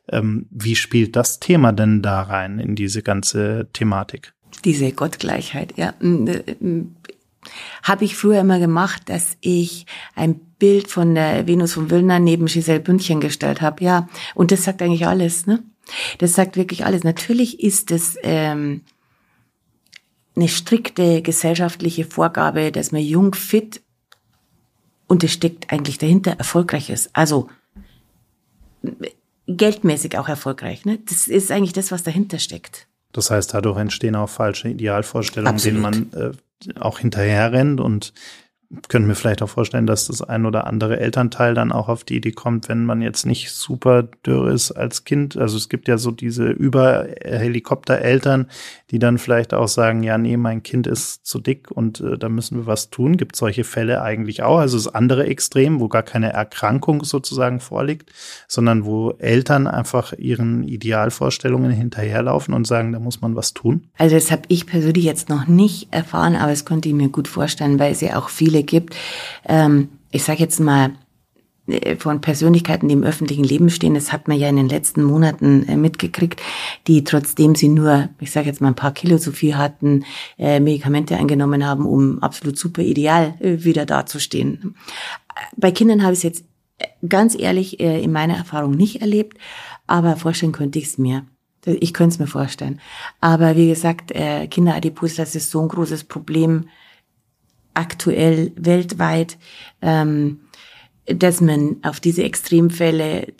Ähm, 0.08 0.46
wie 0.50 0.76
spielt 0.76 1.16
das 1.16 1.40
Thema 1.40 1.72
denn 1.72 2.00
da 2.00 2.22
rein 2.22 2.60
in 2.60 2.76
diese 2.76 3.02
ganze 3.02 3.66
Thematik? 3.72 4.34
Diese 4.64 4.92
Gottgleichheit, 4.92 5.74
ja 5.76 5.94
habe 7.82 8.04
ich 8.04 8.16
früher 8.16 8.40
immer 8.40 8.58
gemacht, 8.58 9.02
dass 9.06 9.36
ich 9.40 9.86
ein 10.14 10.38
Bild 10.58 10.90
von 10.90 11.14
der 11.14 11.46
Venus 11.46 11.74
von 11.74 11.90
Willner 11.90 12.18
neben 12.18 12.46
Giselle 12.46 12.80
Bündchen 12.80 13.20
gestellt 13.20 13.60
habe. 13.60 13.84
Ja, 13.84 14.08
und 14.34 14.50
das 14.50 14.64
sagt 14.64 14.82
eigentlich 14.82 15.06
alles. 15.06 15.46
Ne? 15.46 15.62
Das 16.18 16.34
sagt 16.34 16.56
wirklich 16.56 16.84
alles. 16.84 17.04
Natürlich 17.04 17.60
ist 17.60 17.90
es 17.90 18.16
ähm, 18.22 18.82
eine 20.36 20.48
strikte 20.48 21.22
gesellschaftliche 21.22 22.04
Vorgabe, 22.04 22.72
dass 22.72 22.92
man 22.92 23.02
jung, 23.02 23.34
fit 23.34 23.82
und 25.06 25.24
es 25.24 25.32
steckt 25.32 25.72
eigentlich 25.72 25.98
dahinter 25.98 26.32
erfolgreich 26.32 26.90
ist. 26.90 27.10
Also 27.14 27.48
geldmäßig 29.46 30.18
auch 30.18 30.28
erfolgreich. 30.28 30.84
Ne? 30.84 30.98
Das 31.08 31.26
ist 31.26 31.50
eigentlich 31.50 31.72
das, 31.72 31.90
was 31.90 32.02
dahinter 32.02 32.38
steckt. 32.38 32.86
Das 33.12 33.30
heißt, 33.30 33.54
dadurch 33.54 33.78
entstehen 33.78 34.14
auch 34.14 34.28
falsche 34.28 34.68
Idealvorstellungen, 34.68 35.54
Absolut. 35.54 35.84
denen 35.84 36.10
man 36.12 36.30
äh, 36.30 36.36
auch 36.78 36.98
hinterher 36.98 37.52
rennt 37.52 37.80
und 37.80 38.12
könnte 38.88 39.08
mir 39.08 39.14
vielleicht 39.14 39.40
auch 39.42 39.48
vorstellen, 39.48 39.86
dass 39.86 40.08
das 40.08 40.20
ein 40.20 40.44
oder 40.44 40.66
andere 40.66 41.00
Elternteil 41.00 41.54
dann 41.54 41.72
auch 41.72 41.88
auf 41.88 42.04
die 42.04 42.16
Idee 42.16 42.32
kommt, 42.32 42.68
wenn 42.68 42.84
man 42.84 43.00
jetzt 43.00 43.24
nicht 43.24 43.50
super 43.50 44.02
dürr 44.02 44.50
ist 44.50 44.72
als 44.72 45.04
Kind. 45.04 45.38
Also 45.38 45.56
es 45.56 45.70
gibt 45.70 45.88
ja 45.88 45.96
so 45.96 46.10
diese 46.10 46.50
Über-Helikopter-Eltern, 46.50 48.48
die 48.90 48.98
dann 48.98 49.16
vielleicht 49.16 49.54
auch 49.54 49.68
sagen, 49.68 50.02
ja, 50.02 50.18
nee, 50.18 50.36
mein 50.36 50.62
Kind 50.62 50.86
ist 50.86 51.24
zu 51.24 51.38
dick 51.40 51.70
und 51.70 52.00
äh, 52.00 52.18
da 52.18 52.28
müssen 52.28 52.58
wir 52.58 52.66
was 52.66 52.90
tun. 52.90 53.16
Gibt 53.16 53.36
solche 53.36 53.64
Fälle 53.64 54.02
eigentlich 54.02 54.42
auch. 54.42 54.58
Also 54.58 54.76
das 54.76 54.94
andere 54.94 55.26
Extrem, 55.26 55.80
wo 55.80 55.88
gar 55.88 56.02
keine 56.02 56.34
Erkrankung 56.34 57.04
sozusagen 57.04 57.60
vorliegt, 57.60 58.12
sondern 58.48 58.84
wo 58.84 59.12
Eltern 59.12 59.66
einfach 59.66 60.12
ihren 60.12 60.62
Idealvorstellungen 60.62 61.70
hinterherlaufen 61.70 62.52
und 62.52 62.66
sagen, 62.66 62.92
da 62.92 62.98
muss 62.98 63.22
man 63.22 63.34
was 63.34 63.54
tun. 63.54 63.88
Also 63.96 64.14
das 64.14 64.30
habe 64.30 64.42
ich 64.48 64.66
persönlich 64.66 65.04
jetzt 65.04 65.30
noch 65.30 65.46
nicht 65.46 65.88
erfahren, 65.90 66.36
aber 66.36 66.52
es 66.52 66.66
konnte 66.66 66.90
ich 66.90 66.94
mir 66.94 67.08
gut 67.08 67.28
vorstellen, 67.28 67.78
weil 67.78 67.92
es 67.92 68.02
ja 68.02 68.18
auch 68.18 68.28
viele 68.28 68.57
gibt. 68.62 68.96
Ähm, 69.46 69.88
ich 70.10 70.24
sage 70.24 70.40
jetzt 70.40 70.60
mal, 70.60 70.92
äh, 71.68 71.96
von 71.96 72.20
Persönlichkeiten, 72.20 72.88
die 72.88 72.94
im 72.94 73.04
öffentlichen 73.04 73.44
Leben 73.44 73.70
stehen, 73.70 73.94
das 73.94 74.12
hat 74.12 74.26
man 74.26 74.38
ja 74.38 74.48
in 74.48 74.56
den 74.56 74.68
letzten 74.68 75.02
Monaten 75.02 75.68
äh, 75.68 75.76
mitgekriegt, 75.76 76.40
die 76.86 77.04
trotzdem 77.04 77.54
sie 77.54 77.68
nur, 77.68 78.08
ich 78.20 78.30
sage 78.30 78.46
jetzt 78.46 78.60
mal 78.60 78.68
ein 78.68 78.74
paar 78.74 78.92
Kilo 78.92 79.18
zu 79.18 79.32
viel 79.32 79.56
hatten, 79.56 80.04
äh, 80.38 80.60
Medikamente 80.60 81.16
eingenommen 81.16 81.66
haben, 81.66 81.86
um 81.86 82.22
absolut 82.22 82.58
super 82.58 82.82
ideal 82.82 83.34
wieder 83.40 83.86
dazustehen. 83.86 84.74
Bei 85.56 85.70
Kindern 85.70 86.02
habe 86.02 86.12
ich 86.12 86.20
es 86.20 86.22
jetzt 86.22 86.44
ganz 87.08 87.36
ehrlich 87.38 87.80
in 87.80 88.12
meiner 88.12 88.36
Erfahrung 88.36 88.72
nicht 88.72 89.00
erlebt, 89.00 89.38
aber 89.86 90.16
vorstellen 90.16 90.52
könnte 90.52 90.78
ich 90.78 90.86
es 90.86 90.98
mir. 90.98 91.24
Ich 91.64 91.92
könnte 91.92 92.14
es 92.14 92.18
mir 92.18 92.26
vorstellen. 92.26 92.80
Aber 93.20 93.56
wie 93.56 93.68
gesagt, 93.68 94.12
Kinderadipose, 94.50 95.16
das 95.16 95.34
ist 95.34 95.50
so 95.50 95.60
ein 95.60 95.68
großes 95.68 96.04
Problem 96.04 96.68
aktuell 97.78 98.52
weltweit. 98.56 99.38
Ähm, 99.80 100.40
dass 101.06 101.40
man 101.40 101.76
auf 101.82 102.00
diese 102.00 102.22
Extremfälle, 102.22 103.32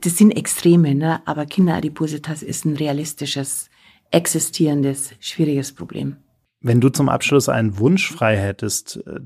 das 0.00 0.18
sind 0.18 0.32
Extreme, 0.32 0.96
ne? 0.96 1.22
aber 1.26 1.46
Kinderadipositas 1.46 2.42
ist 2.42 2.64
ein 2.64 2.74
realistisches, 2.74 3.70
existierendes, 4.10 5.10
schwieriges 5.20 5.72
Problem. 5.72 6.16
Wenn 6.60 6.80
du 6.80 6.88
zum 6.88 7.08
Abschluss 7.08 7.48
einen 7.48 7.78
Wunsch 7.78 8.10
frei 8.10 8.36
hättest, 8.36 8.96
äh, 9.06 9.20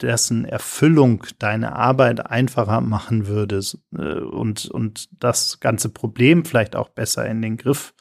dessen 0.00 0.44
Erfüllung 0.44 1.24
deine 1.38 1.74
Arbeit 1.74 2.26
einfacher 2.26 2.80
machen 2.80 3.26
würde 3.26 3.60
äh, 3.96 4.20
und, 4.20 4.66
und 4.66 5.08
das 5.18 5.58
ganze 5.60 5.88
Problem 5.88 6.44
vielleicht 6.44 6.76
auch 6.76 6.88
besser 6.88 7.26
in 7.26 7.42
den 7.42 7.56
Griff 7.56 7.94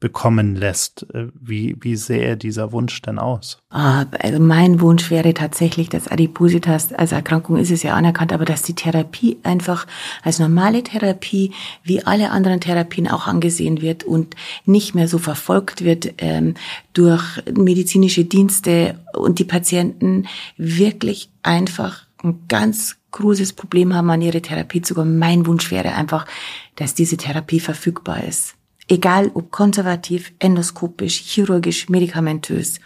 bekommen 0.00 0.56
lässt. 0.56 1.06
Äh, 1.14 1.28
wie, 1.38 1.76
wie 1.80 1.94
sähe 1.94 2.36
dieser 2.36 2.72
Wunsch 2.72 3.00
denn 3.02 3.18
aus? 3.18 3.58
Ah, 3.68 4.06
also 4.18 4.40
mein 4.40 4.80
Wunsch 4.80 5.10
wäre 5.10 5.34
tatsächlich, 5.34 5.90
dass 5.90 6.08
Adipositas 6.08 6.92
als 6.92 7.12
Erkrankung 7.12 7.58
ist 7.58 7.70
es 7.70 7.82
ja 7.82 7.94
anerkannt, 7.94 8.32
aber 8.32 8.46
dass 8.46 8.62
die 8.62 8.74
Therapie 8.74 9.38
einfach 9.42 9.86
als 10.22 10.38
normale 10.38 10.82
Therapie 10.82 11.52
wie 11.84 12.02
alle 12.02 12.30
anderen 12.30 12.60
Therapien 12.60 13.08
auch 13.08 13.26
angesehen 13.26 13.82
wird 13.82 14.02
und 14.02 14.34
nicht 14.64 14.94
mehr 14.94 15.06
so 15.06 15.18
verfolgt 15.18 15.84
wird 15.84 16.14
ähm, 16.18 16.54
durch 16.94 17.22
medizinische 17.54 18.24
Dienste 18.24 18.98
und 19.12 19.38
die 19.38 19.44
Patienten 19.44 20.26
wirklich 20.56 21.30
einfach 21.42 22.06
ein 22.24 22.40
ganz 22.48 22.96
großes 23.12 23.52
Problem 23.52 23.94
haben, 23.94 24.10
an 24.10 24.22
ihre 24.22 24.40
Therapie 24.40 24.82
zu 24.82 24.94
kommen. 24.94 25.18
Mein 25.18 25.46
Wunsch 25.46 25.70
wäre 25.70 25.94
einfach, 25.94 26.26
dass 26.76 26.94
diese 26.94 27.16
Therapie 27.16 27.60
verfügbar 27.60 28.24
ist 28.24 28.54
egal 28.90 29.30
ob 29.34 29.50
konservativ, 29.50 30.32
endoskopisch, 30.38 31.20
chirurgisch, 31.20 31.88
medikamentös. 31.88 32.80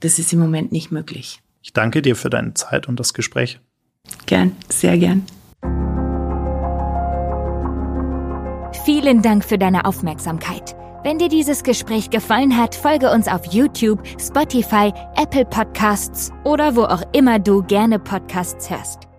Das 0.00 0.18
ist 0.18 0.32
im 0.32 0.38
Moment 0.38 0.72
nicht 0.72 0.92
möglich. 0.92 1.40
Ich 1.62 1.72
danke 1.72 2.02
dir 2.02 2.16
für 2.16 2.30
deine 2.30 2.54
Zeit 2.54 2.88
und 2.88 2.98
das 3.00 3.14
Gespräch. 3.14 3.60
Gern, 4.26 4.56
sehr 4.68 4.98
gern. 4.98 5.24
Vielen 8.84 9.22
Dank 9.22 9.44
für 9.44 9.58
deine 9.58 9.84
Aufmerksamkeit. 9.84 10.74
Wenn 11.04 11.18
dir 11.18 11.28
dieses 11.28 11.62
Gespräch 11.62 12.10
gefallen 12.10 12.56
hat, 12.56 12.74
folge 12.74 13.10
uns 13.10 13.26
auf 13.26 13.46
YouTube, 13.46 14.02
Spotify, 14.20 14.92
Apple 15.16 15.44
Podcasts 15.44 16.30
oder 16.44 16.76
wo 16.76 16.82
auch 16.82 17.02
immer 17.12 17.38
du 17.38 17.62
gerne 17.62 17.98
Podcasts 17.98 18.70
hörst. 18.70 19.11